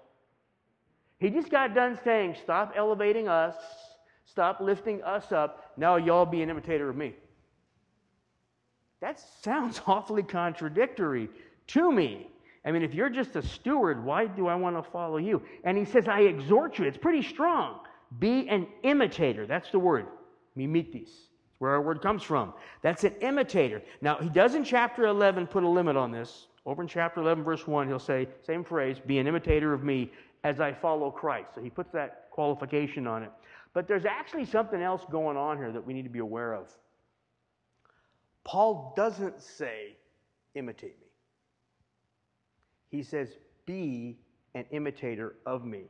He 1.19 1.29
just 1.29 1.49
got 1.49 1.73
done 1.73 1.97
saying, 2.03 2.35
Stop 2.43 2.73
elevating 2.75 3.27
us, 3.27 3.55
stop 4.25 4.59
lifting 4.59 5.01
us 5.03 5.31
up. 5.31 5.71
Now 5.77 5.95
y'all 5.95 6.25
be 6.25 6.41
an 6.41 6.49
imitator 6.49 6.89
of 6.89 6.95
me. 6.95 7.15
That 9.01 9.19
sounds 9.41 9.81
awfully 9.87 10.23
contradictory 10.23 11.29
to 11.67 11.91
me. 11.91 12.27
I 12.65 12.71
mean, 12.71 12.81
if 12.81 12.93
you're 12.93 13.09
just 13.09 13.35
a 13.35 13.41
steward, 13.41 14.03
why 14.03 14.27
do 14.27 14.47
I 14.47 14.55
want 14.55 14.75
to 14.75 14.91
follow 14.91 15.17
you? 15.17 15.41
And 15.63 15.77
he 15.77 15.85
says, 15.85 16.07
I 16.07 16.21
exhort 16.21 16.77
you. 16.77 16.85
It's 16.85 16.97
pretty 16.97 17.21
strong. 17.21 17.79
Be 18.19 18.49
an 18.49 18.67
imitator. 18.83 19.47
That's 19.47 19.69
the 19.71 19.79
word. 19.79 20.07
Mimetis. 20.57 21.09
Where 21.59 21.71
our 21.71 21.81
word 21.81 22.01
comes 22.01 22.23
from. 22.23 22.53
That's 22.81 23.03
an 23.03 23.15
imitator. 23.21 23.81
Now, 24.01 24.17
he 24.17 24.29
does 24.29 24.55
in 24.55 24.63
chapter 24.63 25.05
11 25.05 25.47
put 25.47 25.63
a 25.63 25.67
limit 25.67 25.97
on 25.97 26.11
this. 26.11 26.47
Over 26.65 26.81
in 26.81 26.87
chapter 26.87 27.21
11, 27.21 27.43
verse 27.43 27.65
1, 27.65 27.87
he'll 27.87 27.99
say, 27.99 28.27
same 28.45 28.63
phrase, 28.63 28.97
be 29.05 29.19
an 29.19 29.27
imitator 29.27 29.73
of 29.73 29.83
me 29.83 30.11
as 30.43 30.59
I 30.59 30.73
follow 30.73 31.09
Christ. 31.09 31.55
So 31.55 31.61
he 31.61 31.69
puts 31.69 31.91
that 31.93 32.27
qualification 32.29 33.07
on 33.07 33.23
it. 33.23 33.31
But 33.73 33.87
there's 33.87 34.05
actually 34.05 34.45
something 34.45 34.81
else 34.81 35.03
going 35.09 35.37
on 35.37 35.57
here 35.57 35.71
that 35.71 35.85
we 35.85 35.93
need 35.93 36.03
to 36.03 36.09
be 36.09 36.19
aware 36.19 36.53
of. 36.53 36.67
Paul 38.43 38.93
doesn't 38.95 39.41
say, 39.41 39.97
imitate 40.55 40.99
me. 40.99 41.07
He 42.89 43.03
says, 43.03 43.29
be 43.65 44.17
an 44.55 44.65
imitator 44.71 45.35
of 45.45 45.65
me. 45.65 45.83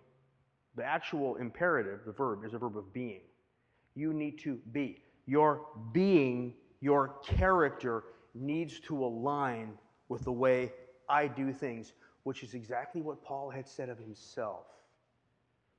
The 0.76 0.84
actual 0.84 1.38
imperative, 1.38 2.02
the 2.06 2.12
verb, 2.12 2.46
is 2.46 2.54
a 2.54 2.58
verb 2.58 2.78
of 2.78 2.94
being. 2.94 3.22
You 3.96 4.14
need 4.14 4.40
to 4.40 4.60
be. 4.72 5.02
Your 5.28 5.68
being, 5.92 6.54
your 6.80 7.16
character 7.24 8.06
needs 8.34 8.80
to 8.82 9.06
align 9.06 9.78
with 10.10 10.24
the 10.24 10.32
way 10.32 10.72
I 11.10 11.28
do 11.28 11.52
things, 11.54 11.94
which 12.24 12.44
is 12.44 12.54
exactly 12.54 13.02
what 13.02 13.24
Paul 13.24 13.50
had 13.50 13.68
said 13.68 13.90
of 13.90 14.00
himself. 14.00 14.66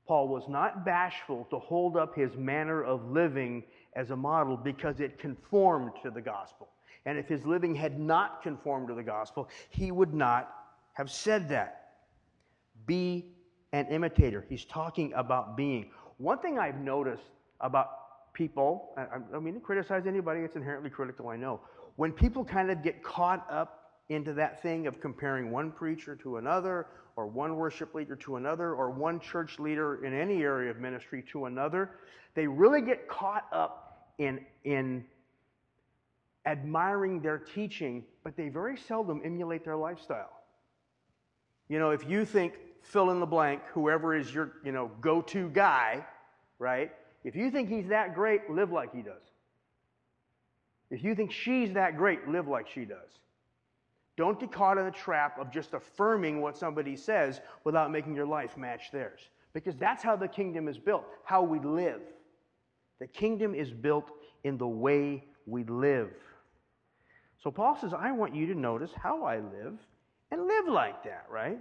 Paul 0.07 0.29
was 0.29 0.49
not 0.49 0.85
bashful 0.85 1.47
to 1.51 1.59
hold 1.59 1.97
up 1.97 2.15
his 2.15 2.35
manner 2.37 2.83
of 2.83 3.11
living 3.11 3.65
as 3.95 4.11
a 4.11 4.17
model 4.17 4.57
because 4.57 5.01
it 5.01 5.19
conformed 5.19 5.93
to 6.03 6.11
the 6.11 6.21
gospel. 6.21 6.69
And 7.05 7.19
if 7.19 7.29
his 7.29 7.45
living 7.45 7.75
had 7.75 7.99
not 7.99 8.43
conformed 8.43 8.89
to 8.89 8.95
the 8.95 9.03
gospel, 9.03 9.49
he 9.71 9.93
would 9.93 10.15
not 10.15 10.55
have 10.95 11.11
said 11.11 11.49
that. 11.51 11.91
Be 12.87 13.27
an 13.73 13.87
imitator. 13.87 14.45
He's 14.49 14.65
talking 14.65 15.13
about 15.15 15.57
being. 15.57 15.91
One 16.17 16.39
thing 16.39 16.59
I've 16.59 16.81
noticed 16.81 17.31
about 17.61 17.91
people, 18.39 18.91
I 18.97 19.19
don't 19.33 19.43
mean 19.43 19.55
to 19.55 19.61
criticize 19.61 20.07
anybody, 20.07 20.41
it's 20.41 20.55
inherently 20.55 20.91
critical, 20.91 21.29
I 21.29 21.37
know. 21.37 21.61
When 21.97 22.13
people 22.13 22.45
kind 22.45 22.71
of 22.71 22.85
get 22.85 23.03
caught 23.03 23.45
up 23.51 23.97
into 24.09 24.33
that 24.35 24.63
thing 24.63 24.87
of 24.87 25.01
comparing 25.01 25.51
one 25.51 25.73
preacher 25.73 26.15
to 26.23 26.37
another, 26.37 26.87
or 27.17 27.27
one 27.27 27.57
worship 27.57 27.97
leader 27.97 28.15
to 28.15 28.37
another, 28.37 28.75
or 28.75 28.91
one 28.91 29.19
church 29.19 29.59
leader 29.59 30.05
in 30.05 30.15
any 30.15 30.43
area 30.43 30.71
of 30.71 30.79
ministry 30.79 31.25
to 31.33 31.47
another. 31.47 31.91
They 32.35 32.47
really 32.47 32.81
get 32.81 33.09
caught 33.09 33.47
up 33.53 34.13
in, 34.19 34.47
in 34.63 35.05
admiring 36.47 37.21
their 37.21 37.39
teaching, 37.39 38.05
but 38.23 38.37
they 38.37 38.49
very 38.49 38.77
seldom 38.79 39.21
emulate 39.25 39.65
their 39.65 39.77
lifestyle. 39.77 40.31
You 41.69 41.81
know, 41.81 41.91
if 41.91 42.09
you 42.09 42.25
think 42.25 42.55
fill 42.83 43.11
in 43.11 43.19
the 43.19 43.27
blank, 43.27 43.63
whoever 43.75 44.17
is 44.17 44.33
your, 44.33 44.53
you 44.65 44.71
know, 44.71 44.93
go-to 45.01 45.49
guy, 45.49 46.07
right? 46.61 46.93
If 47.25 47.37
you 47.37 47.51
think 47.51 47.69
he's 47.69 47.89
that 47.89 48.15
great, 48.15 48.51
live 48.51 48.71
like 48.71 48.95
he 48.95 49.03
does. 49.03 49.23
If 50.91 51.03
you 51.03 51.15
think 51.15 51.33
she's 51.33 51.73
that 51.75 51.97
great, 51.97 52.29
live 52.29 52.49
like 52.49 52.69
she 52.69 52.85
does. 52.85 53.19
Don't 54.17 54.41
get 54.41 54.51
caught 54.51 54.79
in 54.79 54.85
the 54.85 54.91
trap 54.91 55.39
of 55.39 55.53
just 55.53 55.75
affirming 55.75 56.41
what 56.41 56.57
somebody 56.57 56.97
says 56.97 57.41
without 57.65 57.93
making 57.93 58.15
your 58.15 58.27
life 58.27 58.57
match 58.57 58.91
theirs. 58.91 59.21
Because 59.53 59.77
that's 59.77 60.03
how 60.03 60.17
the 60.17 60.29
kingdom 60.29 60.69
is 60.69 60.79
built, 60.79 61.05
how 61.25 61.43
we 61.43 61.59
live. 61.61 62.01
The 62.99 63.07
kingdom 63.07 63.55
is 63.55 63.71
built 63.71 64.11
in 64.45 64.59
the 64.59 64.67
way 64.67 65.25
we 65.47 65.65
live. 65.65 66.11
So 67.43 67.51
Paul 67.51 67.77
says, 67.81 67.93
I 67.95 68.11
want 68.13 68.35
you 68.35 68.47
to 68.47 68.55
notice 68.55 68.91
how 68.97 69.23
I 69.23 69.37
live 69.37 69.79
and 70.31 70.47
live 70.47 70.69
like 70.69 71.05
that, 71.05 71.27
right? 71.31 71.59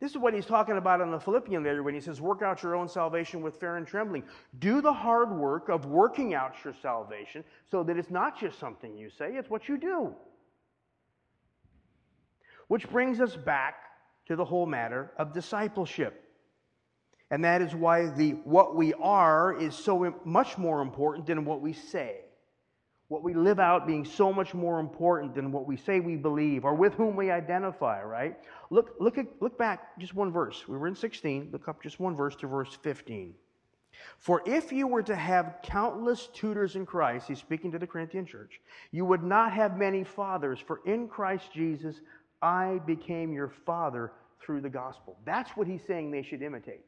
This 0.00 0.10
is 0.10 0.18
what 0.18 0.34
he's 0.34 0.46
talking 0.46 0.76
about 0.76 1.00
in 1.00 1.10
the 1.10 1.20
Philippian 1.20 1.62
letter 1.64 1.82
when 1.82 1.94
he 1.94 2.00
says, 2.00 2.20
Work 2.20 2.42
out 2.42 2.62
your 2.62 2.74
own 2.74 2.88
salvation 2.88 3.42
with 3.42 3.58
fear 3.58 3.76
and 3.76 3.86
trembling. 3.86 4.24
Do 4.58 4.80
the 4.80 4.92
hard 4.92 5.30
work 5.30 5.68
of 5.68 5.86
working 5.86 6.34
out 6.34 6.54
your 6.64 6.74
salvation 6.82 7.44
so 7.70 7.82
that 7.84 7.96
it's 7.96 8.10
not 8.10 8.38
just 8.38 8.58
something 8.58 8.96
you 8.96 9.08
say, 9.08 9.34
it's 9.34 9.48
what 9.48 9.68
you 9.68 9.78
do. 9.78 10.12
Which 12.68 12.88
brings 12.90 13.20
us 13.20 13.36
back 13.36 13.76
to 14.26 14.36
the 14.36 14.44
whole 14.44 14.66
matter 14.66 15.12
of 15.16 15.32
discipleship. 15.32 16.20
And 17.30 17.44
that 17.44 17.62
is 17.62 17.74
why 17.74 18.10
the 18.10 18.32
what 18.44 18.76
we 18.76 18.94
are 18.94 19.58
is 19.58 19.74
so 19.74 20.14
much 20.24 20.58
more 20.58 20.82
important 20.82 21.26
than 21.26 21.44
what 21.44 21.60
we 21.60 21.72
say. 21.72 22.23
What 23.08 23.22
we 23.22 23.34
live 23.34 23.60
out 23.60 23.86
being 23.86 24.04
so 24.04 24.32
much 24.32 24.54
more 24.54 24.80
important 24.80 25.34
than 25.34 25.52
what 25.52 25.66
we 25.66 25.76
say 25.76 26.00
we 26.00 26.16
believe 26.16 26.64
or 26.64 26.74
with 26.74 26.94
whom 26.94 27.16
we 27.16 27.30
identify, 27.30 28.02
right? 28.02 28.38
Look, 28.70 28.94
look, 28.98 29.18
at, 29.18 29.26
look 29.40 29.58
back 29.58 29.98
just 29.98 30.14
one 30.14 30.32
verse. 30.32 30.66
We 30.66 30.78
were 30.78 30.88
in 30.88 30.96
16. 30.96 31.50
Look 31.52 31.68
up 31.68 31.82
just 31.82 32.00
one 32.00 32.16
verse 32.16 32.34
to 32.36 32.46
verse 32.46 32.76
15. 32.82 33.34
For 34.18 34.42
if 34.46 34.72
you 34.72 34.86
were 34.86 35.02
to 35.02 35.14
have 35.14 35.56
countless 35.62 36.28
tutors 36.32 36.76
in 36.76 36.86
Christ, 36.86 37.28
he's 37.28 37.38
speaking 37.38 37.70
to 37.72 37.78
the 37.78 37.86
Corinthian 37.86 38.26
church, 38.26 38.60
you 38.90 39.04
would 39.04 39.22
not 39.22 39.52
have 39.52 39.76
many 39.76 40.02
fathers, 40.02 40.58
for 40.58 40.80
in 40.84 41.08
Christ 41.08 41.52
Jesus 41.52 42.00
I 42.42 42.80
became 42.86 43.32
your 43.32 43.48
father 43.48 44.12
through 44.40 44.60
the 44.60 44.68
gospel. 44.68 45.16
That's 45.24 45.50
what 45.56 45.66
he's 45.66 45.82
saying 45.86 46.10
they 46.10 46.22
should 46.22 46.42
imitate. 46.42 46.84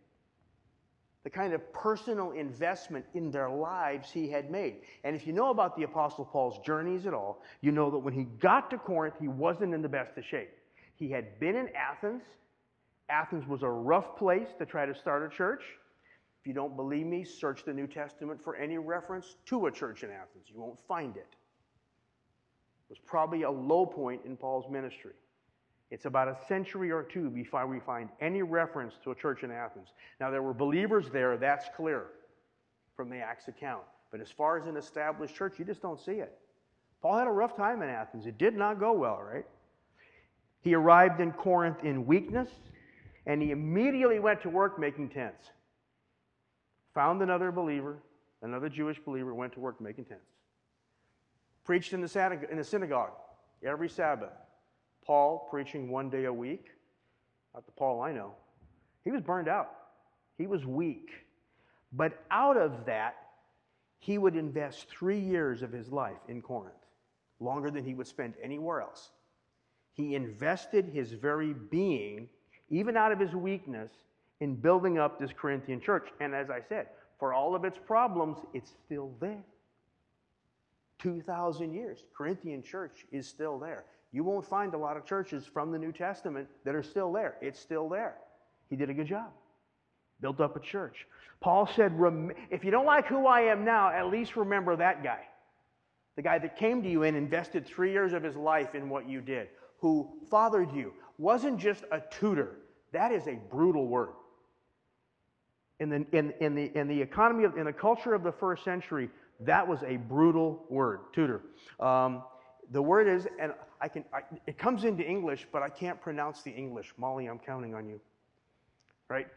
The 1.27 1.31
kind 1.31 1.55
of 1.55 1.73
personal 1.73 2.31
investment 2.31 3.05
in 3.15 3.33
their 3.33 3.51
lives 3.51 4.13
he 4.13 4.31
had 4.31 4.49
made. 4.49 4.77
And 5.03 5.17
if 5.17 5.27
you 5.27 5.33
know 5.33 5.51
about 5.51 5.77
the 5.77 5.83
Apostle 5.83 6.25
Paul's 6.25 6.65
journeys 6.65 7.05
at 7.05 7.15
all, 7.15 7.43
you 7.63 7.73
know 7.73 7.91
that 7.91 7.99
when 7.99 8.15
he 8.15 8.27
got 8.39 8.71
to 8.71 8.79
Corinth, 8.79 9.17
he 9.19 9.27
wasn't 9.27 9.75
in 9.75 9.83
the 9.83 9.89
best 9.89 10.17
of 10.17 10.25
shape. 10.25 10.51
He 10.95 11.11
had 11.11 11.41
been 11.41 11.57
in 11.57 11.69
Athens. 11.75 12.23
Athens 13.09 13.45
was 13.49 13.65
a 13.65 13.69
rough 13.69 14.17
place 14.17 14.47
to 14.61 14.67
try 14.67 14.87
to 14.87 14.95
start 14.95 15.25
a 15.25 15.37
church. 15.37 15.65
If 16.41 16.47
you 16.47 16.53
don't 16.53 16.77
believe 16.77 17.07
me, 17.07 17.25
search 17.25 17.65
the 17.65 17.73
New 17.73 17.89
Testament 17.89 18.41
for 18.45 18.55
any 18.55 18.79
reference 18.79 19.35
to 19.47 19.67
a 19.67 19.73
church 19.73 20.05
in 20.05 20.11
Athens. 20.11 20.45
You 20.47 20.61
won't 20.61 20.79
find 20.87 21.17
it. 21.17 21.27
It 22.89 22.91
was 22.91 22.99
probably 23.05 23.43
a 23.43 23.51
low 23.51 23.85
point 23.85 24.21
in 24.25 24.37
Paul's 24.37 24.71
ministry. 24.71 25.15
It's 25.91 26.05
about 26.05 26.29
a 26.29 26.37
century 26.49 26.91
or 26.91 27.03
two 27.03 27.31
before 27.31 27.67
we 27.67 27.79
find 27.79 28.09
any 28.21 28.43
reference 28.43 28.95
to 29.05 29.13
a 29.13 29.15
church 29.15 29.45
in 29.45 29.53
Athens. 29.53 29.89
Now, 30.19 30.31
there 30.31 30.43
were 30.43 30.55
believers 30.55 31.11
there, 31.11 31.37
that's 31.37 31.67
clear 31.77 32.07
from 32.97 33.09
the 33.09 33.19
Acts 33.19 33.49
account. 33.49 33.85
But 34.11 34.21
as 34.21 34.31
far 34.31 34.59
as 34.59 34.67
an 34.67 34.77
established 34.77 35.35
church, 35.35 35.59
you 35.59 35.65
just 35.65 35.83
don't 35.83 36.01
see 36.01 36.13
it. 36.13 36.37
Paul 37.03 37.19
had 37.19 37.29
a 37.29 37.31
rough 37.31 37.57
time 37.57 37.83
in 37.83 37.89
Athens. 37.89 38.27
It 38.27 38.39
did 38.39 38.57
not 38.57 38.81
go 38.81 38.93
well, 38.93 39.23
right? 39.23 39.45
He 40.63 40.75
arrived 40.75 41.21
in 41.21 41.31
Corinth 41.33 41.85
in 41.85 42.07
weakness, 42.07 42.49
and 43.27 43.41
he 43.41 43.53
immediately 43.53 44.19
went 44.19 44.43
to 44.43 44.49
work 44.49 44.81
making 44.81 45.11
tents. 45.11 45.51
Found 46.95 47.23
another 47.23 47.53
believer, 47.53 47.99
another 48.43 48.69
Jewish 48.69 48.99
believer, 48.99 49.35
went 49.35 49.53
to 49.53 49.61
work 49.61 49.81
making 49.81 50.07
tents. 50.07 50.25
Preached 51.65 51.93
in 51.93 52.01
the 52.01 52.65
synagogue 52.65 53.11
every 53.65 53.89
Sabbath 53.89 54.33
Paul 55.07 55.47
preaching 55.51 55.89
one 55.89 56.11
day 56.11 56.25
a 56.25 56.33
week, 56.33 56.67
not 57.55 57.65
the 57.65 57.73
Paul 57.73 58.01
I 58.01 58.13
know, 58.13 58.33
he 59.05 59.11
was 59.11 59.23
burned 59.23 59.49
out. 59.49 59.71
He 60.37 60.47
was 60.47 60.67
weak. 60.67 61.11
But 61.93 62.25
out 62.31 62.57
of 62.57 62.85
that, 62.87 63.15
he 63.99 64.19
would 64.19 64.37
invest 64.37 64.89
three 64.89 65.19
years 65.19 65.63
of 65.63 65.73
his 65.73 65.91
life 65.91 66.19
in 66.29 66.43
Corinth, 66.43 66.75
longer 67.41 67.71
than 67.71 67.85
he 67.85 67.95
would 67.95 68.07
spend 68.07 68.35
anywhere 68.43 68.81
else. 68.81 69.11
He 69.93 70.15
invested 70.15 70.87
his 70.87 71.13
very 71.13 71.55
being, 71.55 72.29
even 72.69 72.97
out 72.97 73.13
of 73.13 73.19
his 73.19 73.35
weakness, 73.35 73.91
in 74.41 74.55
building 74.55 74.99
up 74.99 75.19
this 75.19 75.33
Corinthian 75.33 75.81
church. 75.81 76.09
And 76.21 76.35
as 76.35 76.51
I 76.51 76.61
said, 76.69 76.89
for 77.19 77.33
all 77.33 77.55
of 77.55 77.65
its 77.65 77.79
problems, 77.79 78.39
it's 78.53 78.73
still 78.85 79.13
there. 79.21 79.45
2,000 80.99 81.73
years, 81.73 82.05
Corinthian 82.17 82.63
church 82.63 83.07
is 83.13 83.27
still 83.27 83.59
there. 83.59 83.85
You 84.17 84.25
won't 84.25 84.47
find 84.47 84.73
a 84.73 84.79
lot 84.79 84.97
of 84.97 85.05
churches 85.05 85.45
from 85.45 85.71
the 85.71 85.79
New 85.79 85.93
Testament 85.93 86.49
that 86.65 86.75
are 86.75 86.83
still 86.83 87.13
there. 87.13 87.37
It's 87.43 87.61
still 87.61 87.87
there. 87.87 88.15
He 88.71 88.75
did 88.75 88.89
a 88.89 88.95
good 88.95 89.07
job. 89.07 89.29
Built 90.23 90.41
up 90.41 90.57
a 90.57 90.61
church. 90.61 91.07
Paul 91.43 91.69
said, 91.77 91.93
if 92.51 92.65
you 92.65 92.71
don't 92.71 92.87
like 92.87 93.07
who 93.07 93.27
I 93.27 93.43
am 93.43 93.63
now, 93.63 93.91
at 93.91 94.07
least 94.07 94.35
remember 94.35 94.75
that 94.75 95.05
guy. 95.05 95.21
The 96.17 96.23
guy 96.23 96.39
that 96.39 96.57
came 96.57 96.83
to 96.83 96.89
you 96.89 97.03
and 97.03 97.15
invested 97.15 97.67
three 97.67 97.93
years 97.93 98.15
of 98.15 98.23
his 98.23 98.37
life 98.37 98.75
in 98.75 98.89
what 98.89 99.07
you 99.07 99.21
did, 99.21 99.49
who 99.81 100.09
fathered 100.31 100.73
you, 100.73 100.95
wasn't 101.19 101.59
just 101.59 101.85
a 101.93 102.01
tutor. 102.11 102.57
That 102.93 103.13
is 103.13 103.29
a 103.29 103.35
brutal 103.35 103.87
word. 103.87 104.15
In 105.79 105.91
the, 105.91 106.07
in, 106.13 106.33
in 106.41 106.55
the, 106.55 106.75
in 106.75 106.89
the 106.89 107.03
economy, 107.03 107.45
of, 107.45 107.59
in 107.59 107.67
the 107.67 107.73
culture 107.75 108.15
of 108.15 108.23
the 108.23 108.33
first 108.33 108.65
century, 108.65 109.11
that 109.41 109.69
was 109.69 109.83
a 109.83 109.99
brutal 109.99 110.65
word, 110.71 111.01
tutor. 111.13 111.43
Um, 111.79 112.23
the 112.71 112.81
word 112.81 113.09
is, 113.09 113.29
and 113.39 113.53
I 113.81 113.89
can, 113.89 114.05
I, 114.13 114.21
it 114.47 114.59
comes 114.59 114.85
into 114.85 115.05
English, 115.05 115.47
but 115.53 115.63
I 115.63 115.69
can't 115.69 116.01
pronounce 116.01 116.43
the 116.43 116.51
English. 116.51 116.93
Molly, 116.97 117.27
I'm 117.27 117.39
counting 117.39 117.75
on 117.75 117.89
you. 117.89 118.01
Right? 119.09 119.29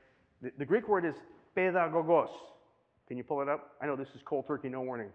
The, 0.42 0.52
the 0.58 0.66
Greek 0.66 0.88
word 0.88 1.06
is 1.06 1.16
pedagogos. 1.56 2.30
Can 3.08 3.18
you 3.18 3.24
pull 3.24 3.42
it 3.42 3.50
up? 3.50 3.76
I 3.82 3.86
know 3.86 3.96
this 3.96 4.10
is 4.16 4.22
cold 4.24 4.46
turkey, 4.48 4.70
no 4.70 4.82
warning. 4.82 5.10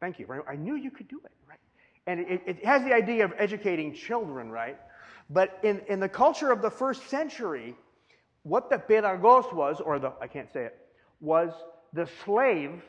Thank 0.00 0.18
you. 0.18 0.26
I 0.48 0.56
knew 0.56 0.76
you 0.76 0.90
could 0.90 1.08
do 1.08 1.20
it, 1.24 1.32
right? 1.48 1.58
And 2.06 2.20
it, 2.20 2.42
it 2.46 2.64
has 2.64 2.82
the 2.82 2.92
idea 2.92 3.24
of 3.24 3.32
educating 3.38 3.94
children, 3.94 4.50
right? 4.50 4.78
But 5.30 5.58
in, 5.62 5.80
in 5.88 6.00
the 6.00 6.08
culture 6.08 6.50
of 6.52 6.60
the 6.60 6.70
first 6.70 7.08
century, 7.08 7.74
what 8.42 8.68
the 8.68 8.76
pedagogos 8.76 9.52
was, 9.54 9.80
or 9.80 9.98
the, 9.98 10.12
I 10.20 10.26
can't 10.26 10.52
say 10.52 10.64
it, 10.64 10.78
was 11.20 11.52
the 11.94 12.06
slave 12.24 12.82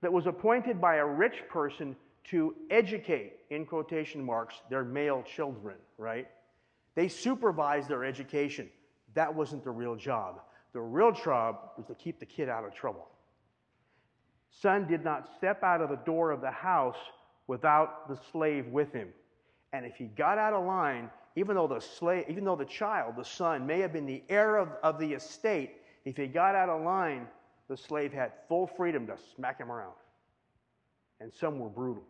that 0.00 0.12
was 0.12 0.26
appointed 0.26 0.80
by 0.80 0.96
a 0.96 1.04
rich 1.04 1.42
person 1.50 1.96
to 2.30 2.54
educate, 2.70 3.34
in 3.50 3.66
quotation 3.66 4.24
marks, 4.24 4.54
their 4.70 4.84
male 4.84 5.22
children, 5.22 5.76
right? 5.98 6.26
They 6.94 7.08
supervised 7.08 7.88
their 7.88 8.04
education. 8.04 8.68
That 9.14 9.34
wasn't 9.34 9.64
the 9.64 9.70
real 9.70 9.96
job. 9.96 10.40
The 10.72 10.80
real 10.80 11.12
job 11.12 11.70
was 11.76 11.86
to 11.86 11.94
keep 11.94 12.18
the 12.18 12.26
kid 12.26 12.48
out 12.48 12.64
of 12.64 12.74
trouble. 12.74 13.08
Son 14.50 14.86
did 14.86 15.04
not 15.04 15.28
step 15.36 15.62
out 15.62 15.80
of 15.80 15.90
the 15.90 15.96
door 15.96 16.30
of 16.30 16.40
the 16.40 16.50
house 16.50 16.96
without 17.46 18.08
the 18.08 18.18
slave 18.32 18.66
with 18.68 18.92
him. 18.92 19.08
And 19.72 19.84
if 19.84 19.96
he 19.96 20.04
got 20.04 20.38
out 20.38 20.52
of 20.52 20.64
line, 20.64 21.10
even 21.36 21.56
though 21.56 21.66
the 21.66 21.80
slave, 21.80 22.24
even 22.28 22.44
though 22.44 22.56
the 22.56 22.64
child, 22.64 23.14
the 23.16 23.24
son, 23.24 23.66
may 23.66 23.80
have 23.80 23.92
been 23.92 24.06
the 24.06 24.22
heir 24.28 24.56
of, 24.56 24.68
of 24.82 24.98
the 24.98 25.12
estate, 25.12 25.72
if 26.04 26.16
he 26.16 26.26
got 26.26 26.54
out 26.54 26.68
of 26.68 26.82
line, 26.82 27.26
the 27.68 27.76
slave 27.76 28.12
had 28.12 28.32
full 28.48 28.66
freedom 28.66 29.06
to 29.08 29.16
smack 29.34 29.58
him 29.58 29.70
around. 29.70 29.94
And 31.20 31.32
some 31.32 31.58
were 31.58 31.68
brutal. 31.68 32.04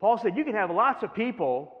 Paul 0.00 0.18
said, 0.18 0.36
You 0.36 0.44
can 0.44 0.54
have 0.54 0.70
lots 0.70 1.02
of 1.02 1.14
people 1.14 1.72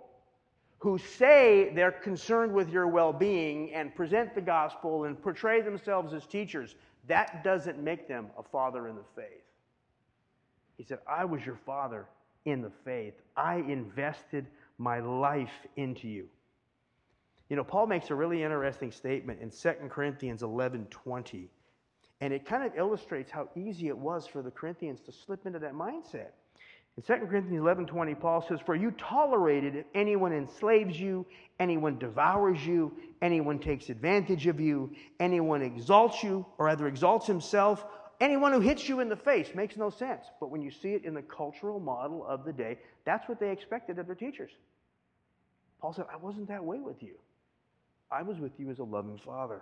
who 0.78 0.98
say 0.98 1.72
they're 1.74 1.92
concerned 1.92 2.52
with 2.52 2.68
your 2.68 2.86
well 2.86 3.12
being 3.12 3.72
and 3.72 3.94
present 3.94 4.34
the 4.34 4.40
gospel 4.40 5.04
and 5.04 5.20
portray 5.20 5.60
themselves 5.60 6.12
as 6.12 6.26
teachers. 6.26 6.74
That 7.08 7.44
doesn't 7.44 7.78
make 7.82 8.08
them 8.08 8.28
a 8.38 8.42
father 8.42 8.88
in 8.88 8.96
the 8.96 9.04
faith. 9.14 9.42
He 10.76 10.84
said, 10.84 10.98
I 11.08 11.24
was 11.24 11.44
your 11.44 11.58
father 11.64 12.06
in 12.44 12.62
the 12.62 12.72
faith. 12.84 13.14
I 13.36 13.56
invested 13.56 14.46
my 14.78 15.00
life 15.00 15.66
into 15.76 16.08
you. 16.08 16.28
You 17.48 17.56
know, 17.56 17.64
Paul 17.64 17.86
makes 17.86 18.10
a 18.10 18.14
really 18.14 18.42
interesting 18.42 18.90
statement 18.90 19.40
in 19.40 19.50
2 19.50 19.88
Corinthians 19.88 20.42
11 20.42 20.86
20. 20.90 21.48
And 22.20 22.32
it 22.32 22.46
kind 22.46 22.64
of 22.64 22.76
illustrates 22.76 23.30
how 23.30 23.48
easy 23.54 23.88
it 23.88 23.96
was 23.96 24.26
for 24.26 24.42
the 24.42 24.50
Corinthians 24.50 25.00
to 25.02 25.12
slip 25.12 25.46
into 25.46 25.58
that 25.58 25.74
mindset. 25.74 26.30
In 26.96 27.02
2 27.02 27.26
Corinthians 27.26 27.60
11 27.60 27.86
20, 27.86 28.14
Paul 28.14 28.44
says, 28.48 28.58
For 28.64 28.74
you 28.74 28.90
tolerated 28.92 29.76
if 29.76 29.84
anyone 29.94 30.32
enslaves 30.32 30.98
you, 30.98 31.26
anyone 31.60 31.98
devours 31.98 32.66
you, 32.66 32.96
anyone 33.20 33.58
takes 33.58 33.90
advantage 33.90 34.46
of 34.46 34.58
you, 34.60 34.90
anyone 35.20 35.60
exalts 35.60 36.22
you, 36.22 36.46
or 36.56 36.66
rather 36.66 36.86
exalts 36.86 37.26
himself, 37.26 37.84
anyone 38.20 38.52
who 38.52 38.60
hits 38.60 38.88
you 38.88 39.00
in 39.00 39.10
the 39.10 39.16
face. 39.16 39.48
Makes 39.54 39.76
no 39.76 39.90
sense. 39.90 40.24
But 40.40 40.50
when 40.50 40.62
you 40.62 40.70
see 40.70 40.94
it 40.94 41.04
in 41.04 41.12
the 41.12 41.22
cultural 41.22 41.80
model 41.80 42.26
of 42.26 42.46
the 42.46 42.52
day, 42.52 42.78
that's 43.04 43.28
what 43.28 43.38
they 43.40 43.50
expected 43.50 43.98
of 43.98 44.06
their 44.06 44.16
teachers. 44.16 44.52
Paul 45.80 45.92
said, 45.92 46.06
I 46.10 46.16
wasn't 46.16 46.48
that 46.48 46.64
way 46.64 46.78
with 46.78 47.02
you. 47.02 47.14
I 48.10 48.22
was 48.22 48.38
with 48.38 48.52
you 48.58 48.70
as 48.70 48.78
a 48.78 48.84
loving 48.84 49.18
father. 49.18 49.60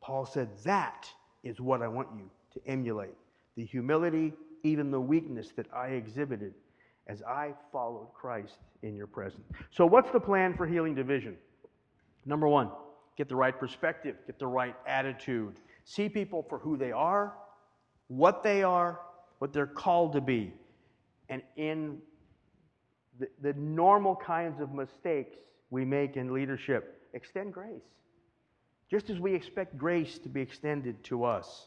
Paul 0.00 0.26
said, 0.26 0.48
That 0.64 1.08
is 1.44 1.60
what 1.60 1.82
I 1.82 1.88
want 1.88 2.08
you 2.16 2.28
to 2.54 2.68
emulate 2.68 3.14
the 3.56 3.64
humility, 3.64 4.32
even 4.62 4.90
the 4.90 5.00
weakness 5.00 5.48
that 5.56 5.66
I 5.72 5.88
exhibited 5.88 6.54
as 7.06 7.22
I 7.22 7.54
followed 7.72 8.08
Christ 8.14 8.58
in 8.82 8.94
your 8.94 9.06
presence. 9.06 9.44
So, 9.70 9.86
what's 9.86 10.10
the 10.10 10.20
plan 10.20 10.54
for 10.56 10.66
healing 10.66 10.94
division? 10.94 11.36
Number 12.24 12.48
one, 12.48 12.70
get 13.16 13.28
the 13.28 13.36
right 13.36 13.58
perspective, 13.58 14.16
get 14.26 14.38
the 14.38 14.46
right 14.46 14.76
attitude. 14.86 15.58
See 15.84 16.08
people 16.08 16.46
for 16.48 16.58
who 16.58 16.76
they 16.76 16.92
are, 16.92 17.34
what 18.08 18.42
they 18.42 18.62
are, 18.62 19.00
what 19.38 19.52
they're 19.52 19.66
called 19.66 20.12
to 20.12 20.20
be. 20.20 20.52
And 21.28 21.42
in 21.56 21.98
the, 23.18 23.28
the 23.40 23.52
normal 23.54 24.14
kinds 24.14 24.60
of 24.60 24.72
mistakes 24.72 25.36
we 25.70 25.84
make 25.84 26.16
in 26.16 26.32
leadership, 26.32 27.08
extend 27.14 27.52
grace. 27.52 27.82
Just 28.90 29.10
as 29.10 29.18
we 29.18 29.34
expect 29.34 29.76
grace 29.76 30.18
to 30.18 30.28
be 30.28 30.40
extended 30.40 31.02
to 31.04 31.24
us. 31.24 31.66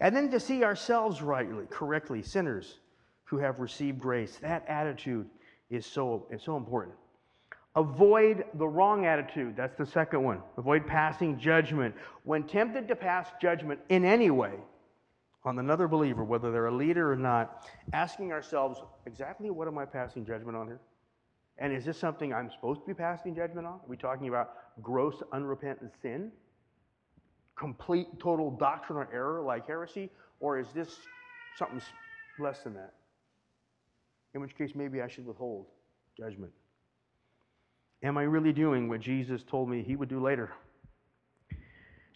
And 0.00 0.14
then 0.14 0.30
to 0.30 0.40
see 0.40 0.64
ourselves 0.64 1.22
rightly, 1.22 1.66
correctly, 1.70 2.22
sinners 2.22 2.78
who 3.24 3.38
have 3.38 3.60
received 3.60 4.00
grace. 4.00 4.36
That 4.42 4.64
attitude 4.68 5.28
is 5.70 5.86
so, 5.86 6.26
is 6.30 6.42
so 6.42 6.56
important. 6.56 6.96
Avoid 7.76 8.44
the 8.54 8.66
wrong 8.66 9.06
attitude. 9.06 9.56
That's 9.56 9.76
the 9.76 9.86
second 9.86 10.24
one. 10.24 10.42
Avoid 10.56 10.86
passing 10.86 11.38
judgment. 11.38 11.94
When 12.24 12.42
tempted 12.42 12.88
to 12.88 12.96
pass 12.96 13.28
judgment 13.40 13.78
in 13.88 14.04
any 14.04 14.30
way 14.30 14.54
on 15.44 15.58
another 15.58 15.86
believer, 15.86 16.24
whether 16.24 16.50
they're 16.50 16.66
a 16.66 16.74
leader 16.74 17.12
or 17.12 17.16
not, 17.16 17.68
asking 17.92 18.32
ourselves, 18.32 18.80
exactly 19.06 19.50
what 19.50 19.68
am 19.68 19.78
I 19.78 19.84
passing 19.84 20.26
judgment 20.26 20.56
on 20.56 20.66
here? 20.66 20.80
And 21.58 21.72
is 21.72 21.84
this 21.84 21.98
something 21.98 22.34
I'm 22.34 22.50
supposed 22.50 22.80
to 22.80 22.86
be 22.86 22.94
passing 22.94 23.36
judgment 23.36 23.66
on? 23.66 23.74
Are 23.74 23.86
we 23.86 23.96
talking 23.96 24.28
about 24.28 24.54
gross, 24.82 25.22
unrepentant 25.32 25.92
sin? 26.02 26.32
Complete, 27.56 28.06
total 28.18 28.50
doctrinal 28.50 29.06
error 29.12 29.42
like 29.42 29.66
heresy? 29.66 30.10
Or 30.40 30.58
is 30.58 30.66
this 30.74 30.96
something 31.58 31.80
less 32.38 32.62
than 32.62 32.74
that? 32.74 32.94
In 34.34 34.40
which 34.40 34.56
case, 34.56 34.70
maybe 34.74 35.02
I 35.02 35.08
should 35.08 35.26
withhold 35.26 35.66
judgment. 36.16 36.52
Am 38.02 38.16
I 38.16 38.22
really 38.22 38.52
doing 38.52 38.88
what 38.88 39.00
Jesus 39.00 39.42
told 39.42 39.68
me 39.68 39.82
he 39.82 39.96
would 39.96 40.08
do 40.08 40.20
later? 40.20 40.50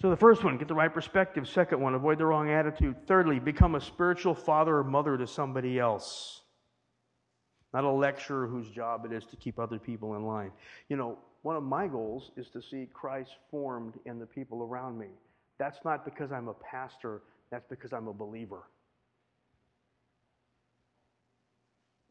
So, 0.01 0.11
the 0.11 0.17
first 0.17 0.45
one, 0.45 0.59
get 0.59 0.69
the 0.69 0.75
right 0.75 0.93
perspective. 0.93 1.49
Second 1.49 1.81
one, 1.81 1.95
avoid 1.95 2.19
the 2.19 2.27
wrong 2.27 2.51
attitude. 2.51 2.97
Thirdly, 3.07 3.39
become 3.39 3.75
a 3.75 3.81
spiritual 3.81 4.35
father 4.35 4.79
or 4.79 4.85
mother 4.85 5.17
to 5.17 5.27
somebody 5.27 5.79
else, 5.79 6.43
not 7.73 7.85
a 7.85 7.91
lecturer 7.91 8.47
whose 8.47 8.69
job 8.71 9.05
it 9.05 9.13
is 9.13 9.25
to 9.27 9.37
keep 9.37 9.59
other 9.59 9.79
people 9.79 10.17
in 10.17 10.25
line. 10.25 10.51
You 10.89 10.97
know, 10.97 11.19
one 11.43 11.57
of 11.57 11.63
my 11.63 11.87
goals 11.87 12.33
is 12.37 12.49
to 12.51 12.63
see 12.63 12.89
Christ 12.93 13.33
formed 13.51 13.95
in 14.07 14.19
the 14.19 14.27
people 14.27 14.63
around 14.63 14.99
me. 14.99 15.09
That's 15.59 15.79
not 15.85 16.05
because 16.05 16.33
I'm 16.33 16.49
a 16.49 16.55
pastor, 16.55 17.23
that's 17.51 17.67
because 17.69 17.93
I'm 17.93 18.09
a 18.09 18.13
believer. 18.13 18.63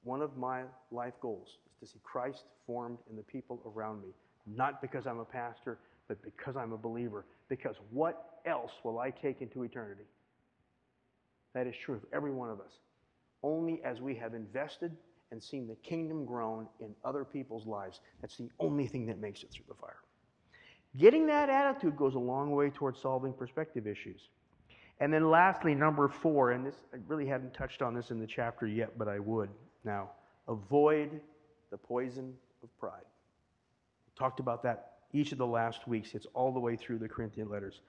One 0.04 0.22
of 0.22 0.38
my 0.38 0.64
life 0.92 1.14
goals 1.22 1.58
is 1.82 1.90
to 1.90 1.94
see 1.94 2.00
Christ 2.04 2.44
formed 2.66 2.98
in 3.10 3.16
the 3.16 3.24
people 3.24 3.62
around 3.66 4.02
me, 4.02 4.10
not 4.48 4.82
because 4.82 5.06
I'm 5.06 5.20
a 5.20 5.26
pastor, 5.26 5.80
but 6.08 6.22
because 6.24 6.58
I'm 6.58 6.74
a 6.74 6.78
believer. 6.78 7.26
Because 7.50 7.76
what 7.92 8.40
else 8.46 8.72
will 8.84 9.00
I 9.00 9.10
take 9.10 9.42
into 9.42 9.64
eternity? 9.64 10.04
That 11.54 11.68
is 11.68 11.76
true 11.76 11.96
of 11.96 12.02
every 12.12 12.32
one 12.32 12.50
of 12.50 12.60
us. 12.60 12.72
Only 13.44 13.82
as 13.84 14.02
we 14.02 14.16
have 14.16 14.34
invested 14.34 14.96
and 15.32 15.42
seen 15.42 15.68
the 15.68 15.76
kingdom 15.76 16.26
grown 16.26 16.68
in 16.80 16.94
other 17.04 17.24
people's 17.24 17.66
lives. 17.66 18.00
That's 18.22 18.38
the 18.38 18.50
only 18.60 18.88
thing 18.88 19.06
that 19.08 19.20
makes 19.20 19.44
it 19.44 19.52
through 19.52 19.66
the 19.68 19.76
fire. 19.76 19.98
Getting 20.98 21.26
that 21.28 21.50
attitude 21.50 21.98
goes 21.98 22.16
a 22.16 22.20
long 22.20 22.52
way 22.52 22.70
towards 22.70 23.00
solving 23.02 23.34
perspective 23.34 23.88
issues. 23.88 24.30
And 25.00 25.12
then 25.12 25.30
lastly, 25.30 25.74
number 25.74 26.08
four, 26.08 26.52
and 26.52 26.66
this 26.66 26.76
I 26.94 26.98
really 27.08 27.26
hadn't 27.26 27.54
touched 27.54 27.82
on 27.82 27.94
this 27.94 28.12
in 28.12 28.20
the 28.20 28.28
chapter 28.28 28.68
yet, 28.68 28.98
but 28.98 29.08
I 29.08 29.20
would 29.20 29.50
now. 29.84 30.12
Avoid 30.48 31.20
the 31.72 31.78
poison 31.78 32.34
of 32.62 32.78
pride. 32.78 33.06
We 34.06 34.12
talked 34.18 34.40
about 34.40 34.62
that 34.64 34.94
each 35.14 35.32
of 35.32 35.38
the 35.38 35.48
last 35.48 35.88
weeks. 35.88 36.14
It's 36.14 36.28
all 36.34 36.52
the 36.52 36.60
way 36.60 36.76
through 36.76 37.00
the 37.00 37.08
Corinthian 37.08 37.50
letters. 37.50 37.82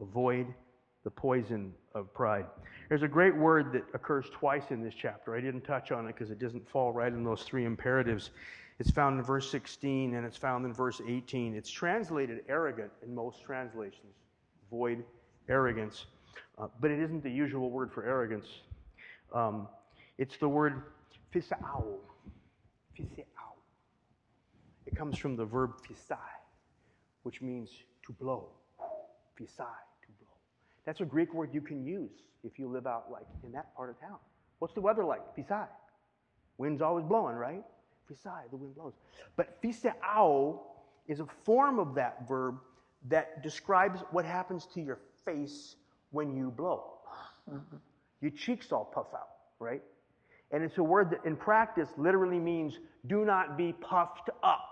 Avoid 0.00 0.46
the 1.04 1.10
poison 1.10 1.72
of 1.94 2.12
pride. 2.12 2.46
There's 2.88 3.02
a 3.02 3.08
great 3.08 3.36
word 3.36 3.72
that 3.72 3.84
occurs 3.94 4.26
twice 4.32 4.70
in 4.70 4.82
this 4.82 4.94
chapter. 4.94 5.34
I 5.34 5.40
didn't 5.40 5.62
touch 5.62 5.92
on 5.92 6.06
it 6.06 6.14
because 6.14 6.30
it 6.30 6.38
doesn't 6.38 6.68
fall 6.68 6.92
right 6.92 7.12
in 7.12 7.22
those 7.24 7.42
three 7.42 7.64
imperatives. 7.64 8.30
It's 8.78 8.90
found 8.90 9.18
in 9.18 9.24
verse 9.24 9.50
16 9.50 10.14
and 10.14 10.24
it's 10.24 10.36
found 10.36 10.64
in 10.64 10.72
verse 10.72 11.00
18. 11.06 11.54
It's 11.54 11.70
translated 11.70 12.44
arrogant 12.48 12.92
in 13.04 13.14
most 13.14 13.42
translations. 13.42 14.14
Avoid 14.70 15.04
arrogance. 15.48 16.06
Uh, 16.56 16.68
but 16.80 16.90
it 16.90 17.00
isn't 17.00 17.22
the 17.22 17.30
usual 17.30 17.70
word 17.70 17.92
for 17.92 18.04
arrogance. 18.04 18.46
Um, 19.34 19.68
it's 20.16 20.36
the 20.36 20.48
word 20.48 20.82
fisao. 21.34 21.98
Fisao. 22.96 23.24
It 24.86 24.96
comes 24.96 25.18
from 25.18 25.36
the 25.36 25.44
verb 25.44 25.72
fisai, 25.82 26.16
which 27.22 27.42
means 27.42 27.70
to 28.06 28.12
blow. 28.12 28.48
Fisai, 29.38 29.56
to 29.56 30.08
blow. 30.18 30.34
That's 30.84 31.00
a 31.00 31.04
Greek 31.04 31.34
word 31.34 31.50
you 31.52 31.60
can 31.60 31.84
use 31.84 32.10
if 32.44 32.58
you 32.58 32.68
live 32.68 32.86
out 32.86 33.10
like 33.10 33.26
in 33.44 33.52
that 33.52 33.74
part 33.76 33.90
of 33.90 34.00
town. 34.00 34.18
What's 34.60 34.74
the 34.74 34.80
weather 34.80 35.04
like? 35.04 35.20
Fisai. 35.36 35.66
Wind's 36.58 36.82
always 36.82 37.04
blowing, 37.04 37.36
right? 37.36 37.62
Fisai, 38.10 38.50
the 38.50 38.56
wind 38.56 38.74
blows. 38.74 38.94
But 39.36 39.60
fisao 39.62 40.60
is 41.06 41.20
a 41.20 41.26
form 41.44 41.78
of 41.78 41.94
that 41.94 42.28
verb 42.28 42.58
that 43.08 43.42
describes 43.42 44.00
what 44.10 44.24
happens 44.24 44.66
to 44.74 44.80
your 44.80 44.98
face 45.24 45.76
when 46.10 46.34
you 46.34 46.50
blow. 46.50 46.84
Your 48.20 48.30
cheeks 48.32 48.72
all 48.72 48.84
puff 48.84 49.06
out, 49.14 49.28
right? 49.58 49.82
And 50.50 50.62
it's 50.64 50.78
a 50.78 50.82
word 50.82 51.10
that 51.10 51.24
in 51.24 51.36
practice 51.36 51.88
literally 51.96 52.38
means 52.38 52.78
do 53.06 53.24
not 53.24 53.56
be 53.56 53.72
puffed 53.72 54.30
up. 54.42 54.64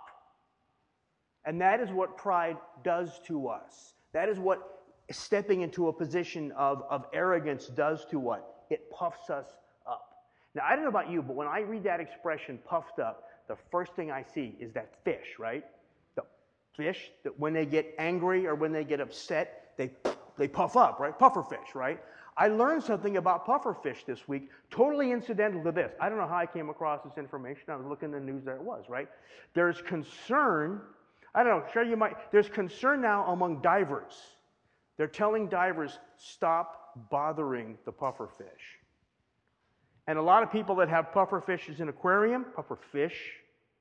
And 1.45 1.61
that 1.61 1.81
is 1.81 1.91
what 1.91 2.17
pride 2.17 2.57
does 2.83 3.21
to 3.27 3.49
us. 3.49 3.95
That 4.13 4.29
is 4.29 4.39
what 4.39 4.81
stepping 5.11 5.61
into 5.61 5.89
a 5.89 5.93
position 5.93 6.53
of, 6.53 6.83
of 6.91 7.05
arrogance 7.13 7.67
does 7.69 8.05
to 8.07 8.19
what? 8.19 8.65
It 8.71 8.91
puffs 8.91 9.31
us. 9.31 9.47
Now, 10.57 10.63
I 10.67 10.75
don't 10.75 10.83
know 10.83 10.89
about 10.89 11.11
you, 11.11 11.23
but 11.23 11.37
when 11.37 11.47
I 11.47 11.61
read 11.61 11.85
that 11.85 12.01
expression, 12.01 12.59
puffed 12.67 12.99
up, 12.99 13.29
the 13.47 13.57
first 13.71 13.95
thing 13.95 14.11
I 14.11 14.25
see 14.35 14.57
is 14.59 14.73
that 14.73 14.93
fish, 15.05 15.39
right? 15.39 15.65
The 16.15 16.23
fish 16.75 17.11
that 17.23 17.39
when 17.39 17.53
they 17.53 17.67
get 17.67 17.95
angry 17.99 18.47
or 18.47 18.55
when 18.55 18.73
they 18.73 18.83
get 18.83 19.01
upset, 19.01 19.75
they 19.77 19.91
they 20.39 20.49
puff 20.49 20.77
up, 20.77 20.99
right? 20.99 21.19
Puffer 21.19 21.43
fish, 21.43 21.75
right? 21.75 22.01
I 22.37 22.49
learned 22.49 22.83
something 22.83 23.17
about 23.17 23.47
puffer 23.47 23.75
fish 23.75 24.05
this 24.07 24.29
week, 24.29 24.51
totally 24.71 25.13
incidental 25.13 25.63
to 25.65 25.73
this. 25.73 25.93
I 26.01 26.09
don't 26.09 26.19
know 26.19 26.27
how 26.27 26.37
I 26.37 26.47
came 26.47 26.69
across 26.69 27.03
this 27.03 27.17
information. 27.17 27.65
I 27.69 27.77
was 27.77 27.87
looking 27.87 28.13
in 28.13 28.13
the 28.13 28.33
news, 28.33 28.45
there 28.45 28.57
it 28.57 28.63
was, 28.63 28.85
right? 28.89 29.09
There's 29.55 29.81
concern, 29.81 30.83
I 31.35 31.43
don't 31.43 31.61
know, 31.61 31.67
sure 31.73 31.83
you 31.83 31.97
might, 31.97 32.31
there's 32.31 32.49
concern 32.49 33.01
now 33.01 33.25
among 33.27 33.63
divers. 33.63 34.21
They're 34.99 35.07
telling 35.07 35.49
divers, 35.49 35.99
stop 36.19 37.09
bothering 37.11 37.79
the 37.87 37.93
puffer 37.93 38.29
fish. 38.37 38.79
And 40.07 40.19
a 40.19 40.23
lot 40.23 40.43
of 40.43 40.53
people 40.53 40.77
that 40.77 40.89
have 40.89 41.13
puffer 41.13 41.41
fishes 41.41 41.81
in 41.81 41.89
aquarium, 41.89 42.47
puffer 42.55 42.79
fish 42.93 43.17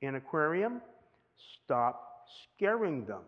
in 0.02 0.16
aquarium, 0.16 0.80
stop 1.64 2.26
scaring 2.54 3.04
them. 3.04 3.20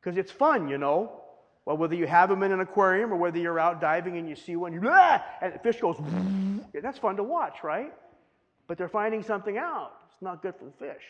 Because 0.00 0.16
it's 0.16 0.32
fun, 0.32 0.68
you 0.68 0.78
know. 0.78 1.20
Well, 1.64 1.76
whether 1.76 1.94
you 1.94 2.06
have 2.06 2.28
them 2.28 2.42
in 2.42 2.50
an 2.50 2.60
aquarium 2.60 3.12
or 3.12 3.16
whether 3.16 3.38
you're 3.38 3.60
out 3.60 3.80
diving 3.80 4.16
and 4.16 4.28
you 4.28 4.34
see 4.34 4.56
one, 4.56 4.72
you 4.72 4.80
blah, 4.80 5.20
and 5.40 5.54
the 5.54 5.58
fish 5.60 5.80
goes, 5.80 5.96
that's 6.82 6.98
fun 6.98 7.16
to 7.16 7.22
watch, 7.22 7.62
right? 7.62 7.92
But 8.66 8.78
they're 8.78 8.88
finding 8.88 9.22
something 9.22 9.58
out. 9.58 9.92
It's 10.12 10.22
not 10.22 10.42
good 10.42 10.54
for 10.56 10.64
the 10.64 10.72
fish. 10.72 11.04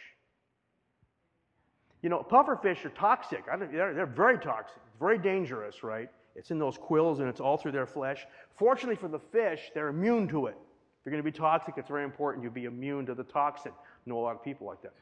You 2.03 2.11
know, 2.11 2.23
puffer 2.23 2.57
fish 2.57 2.85
are 2.85 2.91
toxic. 2.91 3.45
They're, 3.47 3.95
they're 3.95 4.07
very 4.07 4.39
toxic, 4.39 4.83
very 4.99 5.19
dangerous, 5.19 5.83
right? 5.83 6.11
It's 6.35 6.51
in 6.51 6.59
those 6.59 6.77
quills 6.77 7.21
and 7.21 7.29
it's 7.29 7.41
all 7.41 7.57
through 7.57 7.73
their 7.73 7.87
flesh. 7.87 8.27
Fortunately 8.59 8.97
for 8.97 9.09
the 9.09 9.21
fish, 9.21 9.71
they're 9.75 9.89
immune 9.89 10.29
to 10.29 10.47
it. 10.47 10.57
If 11.03 11.07
you're 11.07 11.21
going 11.21 11.25
to 11.25 11.29
be 11.33 11.37
toxic, 11.37 11.75
it's 11.77 11.89
very 11.89 12.05
important 12.05 12.45
you 12.45 12.51
be 12.51 12.67
immune 12.67 13.07
to 13.07 13.15
the 13.15 13.25
toxin. 13.25 13.73
I 13.75 14.09
know 14.09 14.19
a 14.19 14.23
lot 14.23 14.37
of 14.37 14.45
people 14.45 14.69
like 14.69 14.81
that. 14.83 14.93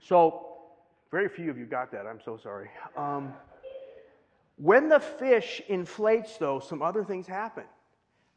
So, 0.00 0.46
very 1.10 1.28
few 1.28 1.50
of 1.50 1.58
you 1.58 1.66
got 1.66 1.92
that. 1.92 2.06
I'm 2.06 2.20
so 2.24 2.38
sorry. 2.42 2.70
Um, 2.96 3.34
when 4.56 4.88
the 4.88 4.98
fish 4.98 5.60
inflates, 5.68 6.38
though, 6.38 6.58
some 6.58 6.80
other 6.80 7.04
things 7.04 7.26
happen. 7.26 7.64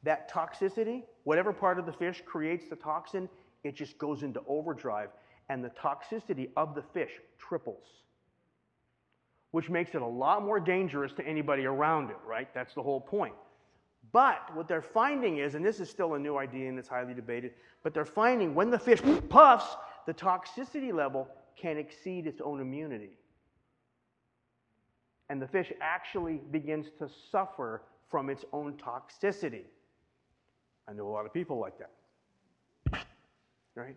That 0.04 0.30
toxicity, 0.30 1.04
whatever 1.24 1.54
part 1.54 1.80
of 1.80 1.86
the 1.86 1.94
fish 1.94 2.22
creates 2.26 2.68
the 2.68 2.76
toxin, 2.76 3.30
it 3.64 3.74
just 3.74 3.98
goes 3.98 4.24
into 4.24 4.42
overdrive, 4.46 5.08
and 5.48 5.64
the 5.64 5.70
toxicity 5.70 6.50
of 6.58 6.76
the 6.76 6.82
fish 6.82 7.12
triples, 7.38 7.86
which 9.52 9.70
makes 9.70 9.96
it 9.96 10.02
a 10.02 10.06
lot 10.06 10.44
more 10.44 10.60
dangerous 10.60 11.14
to 11.14 11.26
anybody 11.26 11.66
around 11.66 12.10
it, 12.10 12.18
right? 12.28 12.54
That's 12.54 12.74
the 12.74 12.84
whole 12.84 13.00
point. 13.00 13.36
But 14.14 14.56
what 14.56 14.68
they're 14.68 14.82
finding 14.82 15.40
is, 15.40 15.56
and 15.56 15.66
this 15.66 15.80
is 15.80 15.90
still 15.90 16.14
a 16.14 16.20
new 16.20 16.38
idea 16.38 16.70
and 16.70 16.78
it's 16.78 16.88
highly 16.88 17.16
debated, 17.16 17.52
but 17.82 17.94
they're 17.94 18.06
finding 18.06 18.56
when 18.56 18.70
the 18.70 18.80
fish 18.80 19.02
puffs, 19.28 19.76
the 20.06 20.14
toxicity 20.14 20.94
level 20.94 21.28
can 21.58 21.78
exceed 21.78 22.28
its 22.28 22.40
own 22.40 22.62
immunity. 22.62 23.18
And 25.30 25.42
the 25.42 25.48
fish 25.48 25.74
actually 25.82 26.42
begins 26.52 26.88
to 27.00 27.10
suffer 27.32 27.82
from 28.12 28.30
its 28.30 28.46
own 28.54 28.74
toxicity. 28.74 29.64
I 30.88 30.94
know 30.94 31.08
a 31.08 31.10
lot 31.10 31.26
of 31.26 31.34
people 31.34 31.60
like 31.60 31.74
that. 31.80 33.06
Right? 33.74 33.96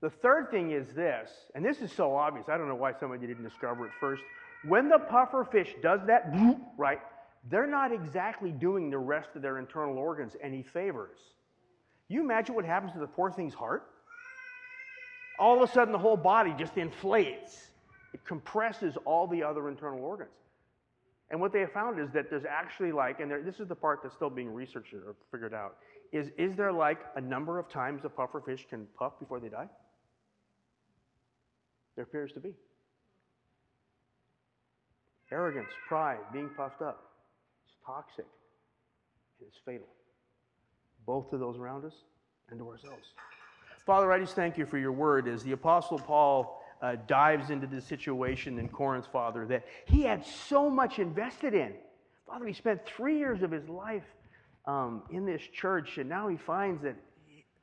The 0.00 0.08
third 0.08 0.50
thing 0.50 0.70
is 0.70 0.94
this, 0.94 1.30
and 1.54 1.62
this 1.62 1.82
is 1.82 1.92
so 1.92 2.16
obvious, 2.16 2.48
I 2.48 2.56
don't 2.56 2.68
know 2.68 2.74
why 2.74 2.94
somebody 2.98 3.26
didn't 3.26 3.44
discover 3.44 3.84
it 3.84 3.92
first. 4.00 4.22
When 4.66 4.88
the 4.88 4.98
puffer 4.98 5.44
fish 5.44 5.74
does 5.82 6.00
that, 6.06 6.32
right, 6.78 7.00
they're 7.48 7.66
not 7.66 7.92
exactly 7.92 8.52
doing 8.52 8.90
the 8.90 8.98
rest 8.98 9.30
of 9.34 9.42
their 9.42 9.58
internal 9.58 9.96
organs 9.96 10.36
any 10.42 10.62
favors. 10.62 11.18
You 12.08 12.20
imagine 12.20 12.54
what 12.54 12.64
happens 12.64 12.92
to 12.92 12.98
the 12.98 13.06
poor 13.06 13.30
thing's 13.30 13.54
heart? 13.54 13.90
all 15.40 15.60
of 15.60 15.68
a 15.68 15.72
sudden 15.72 15.90
the 15.90 15.98
whole 15.98 16.18
body 16.18 16.54
just 16.56 16.76
inflates. 16.76 17.70
It 18.12 18.24
compresses 18.24 18.96
all 19.04 19.26
the 19.26 19.42
other 19.42 19.68
internal 19.68 20.04
organs. 20.04 20.30
And 21.30 21.40
what 21.40 21.52
they 21.52 21.60
have 21.60 21.72
found 21.72 21.98
is 21.98 22.10
that 22.12 22.28
there's 22.28 22.44
actually 22.44 22.92
like, 22.92 23.20
and 23.20 23.30
there, 23.30 23.42
this 23.42 23.58
is 23.58 23.68
the 23.68 23.74
part 23.74 24.00
that's 24.02 24.14
still 24.14 24.30
being 24.30 24.52
researched 24.52 24.92
or 24.92 25.16
figured 25.32 25.54
out, 25.54 25.76
is 26.12 26.30
is 26.36 26.56
there 26.56 26.72
like 26.72 26.98
a 27.16 27.20
number 27.20 27.58
of 27.58 27.68
times 27.68 28.04
a 28.04 28.08
puffer 28.08 28.42
fish 28.44 28.66
can 28.68 28.86
puff 28.98 29.18
before 29.18 29.40
they 29.40 29.48
die? 29.48 29.68
There 31.94 32.04
appears 32.04 32.32
to 32.32 32.40
be. 32.40 32.52
Arrogance, 35.32 35.68
pride, 35.86 36.18
being 36.32 36.50
puffed 36.56 36.82
up. 36.82 37.09
Toxic. 37.84 38.26
And 39.38 39.48
it's 39.48 39.58
fatal. 39.64 39.86
Both 41.06 41.30
to 41.30 41.38
those 41.38 41.56
around 41.56 41.84
us 41.84 41.94
and 42.50 42.58
to 42.58 42.68
ourselves. 42.68 43.06
Father, 43.86 44.12
I 44.12 44.18
just 44.18 44.34
thank 44.34 44.58
you 44.58 44.66
for 44.66 44.78
your 44.78 44.92
word 44.92 45.26
as 45.26 45.42
the 45.42 45.52
Apostle 45.52 45.98
Paul 45.98 46.62
uh, 46.82 46.96
dives 47.06 47.50
into 47.50 47.66
the 47.66 47.80
situation 47.80 48.58
in 48.58 48.68
Corinth, 48.68 49.06
Father, 49.12 49.46
that 49.46 49.64
he 49.86 50.02
had 50.02 50.24
so 50.24 50.70
much 50.70 50.98
invested 50.98 51.54
in. 51.54 51.74
Father, 52.26 52.46
he 52.46 52.52
spent 52.52 52.84
three 52.86 53.18
years 53.18 53.42
of 53.42 53.50
his 53.50 53.68
life 53.68 54.04
um, 54.66 55.02
in 55.10 55.26
this 55.26 55.42
church, 55.42 55.98
and 55.98 56.08
now 56.08 56.28
he 56.28 56.36
finds 56.36 56.82
that 56.82 56.96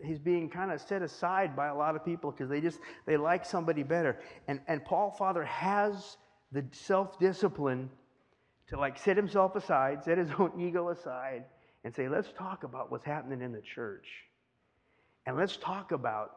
he's 0.03 0.19
being 0.19 0.49
kind 0.49 0.71
of 0.71 0.82
set 0.82 1.01
aside 1.01 1.56
by 1.56 1.67
a 1.67 1.75
lot 1.75 1.95
of 1.95 2.03
people 2.03 2.32
because 2.32 2.49
they 2.49 2.62
just 2.62 2.80
they 3.06 3.17
like 3.17 3.45
somebody 3.45 3.84
better. 3.84 4.19
And 4.47 4.60
and 4.67 4.84
Paul, 4.84 5.12
Father, 5.12 5.43
has 5.43 6.17
the 6.51 6.65
self-discipline 6.71 7.89
to 8.69 8.77
like 8.77 8.97
set 8.97 9.15
himself 9.17 9.56
aside, 9.56 10.03
set 10.03 10.17
his 10.17 10.30
own 10.39 10.51
ego 10.60 10.89
aside, 10.89 11.45
and 11.84 11.95
say, 11.95 12.10
let's 12.10 12.30
talk 12.38 12.63
about 12.63 12.91
what's 12.91 13.06
happening 13.06 13.41
in 13.41 13.51
the 13.51 13.62
church. 13.62 14.08
And 15.25 15.38
let's 15.38 15.58
talk 15.58 15.91
about 15.91 16.32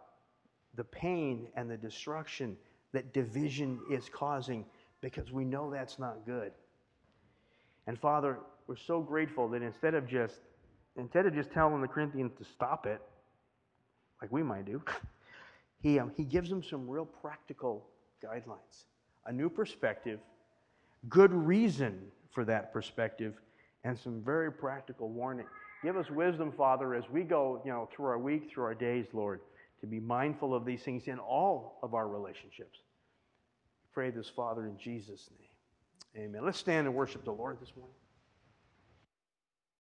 the 0.74 0.84
pain 0.84 1.48
and 1.56 1.70
the 1.70 1.76
destruction 1.76 2.56
that 2.92 3.12
division 3.12 3.80
is 3.90 4.08
causing 4.12 4.64
because 5.00 5.32
we 5.32 5.44
know 5.44 5.70
that's 5.70 5.98
not 5.98 6.26
good. 6.26 6.52
And 7.86 7.98
Father, 7.98 8.38
we're 8.66 8.76
so 8.76 9.00
grateful 9.00 9.48
that 9.48 9.62
instead 9.62 9.94
of 9.94 10.06
just 10.06 10.36
instead 10.96 11.26
of 11.26 11.34
just 11.34 11.50
telling 11.50 11.80
the 11.80 11.88
Corinthians 11.88 12.32
to 12.38 12.44
stop 12.44 12.86
it, 12.86 13.00
like 14.20 14.30
we 14.30 14.42
might 14.42 14.66
do, 14.66 14.82
he, 15.82 15.98
um, 15.98 16.12
he 16.16 16.24
gives 16.24 16.50
them 16.50 16.62
some 16.62 16.88
real 16.88 17.06
practical 17.06 17.86
guidelines, 18.22 18.84
a 19.26 19.32
new 19.32 19.48
perspective, 19.48 20.18
good 21.08 21.32
reason 21.32 22.00
for 22.30 22.44
that 22.44 22.72
perspective, 22.72 23.34
and 23.84 23.98
some 23.98 24.22
very 24.22 24.52
practical 24.52 25.08
warning. 25.08 25.46
Give 25.82 25.96
us 25.96 26.10
wisdom, 26.10 26.52
Father, 26.52 26.94
as 26.94 27.04
we 27.10 27.22
go, 27.22 27.62
you 27.64 27.70
know, 27.70 27.88
through 27.94 28.06
our 28.06 28.18
week, 28.18 28.50
through 28.52 28.64
our 28.64 28.74
days, 28.74 29.06
Lord, 29.12 29.40
to 29.80 29.86
be 29.86 29.98
mindful 29.98 30.54
of 30.54 30.64
these 30.64 30.82
things 30.82 31.08
in 31.08 31.18
all 31.18 31.78
of 31.82 31.94
our 31.94 32.06
relationships. 32.06 32.80
Pray 33.92 34.10
this, 34.10 34.28
Father, 34.28 34.66
in 34.66 34.76
Jesus' 34.78 35.30
name. 35.38 36.24
Amen. 36.24 36.44
Let's 36.44 36.58
stand 36.58 36.86
and 36.86 36.94
worship 36.94 37.24
the 37.24 37.32
Lord 37.32 37.58
this 37.60 37.72
morning. 37.76 37.94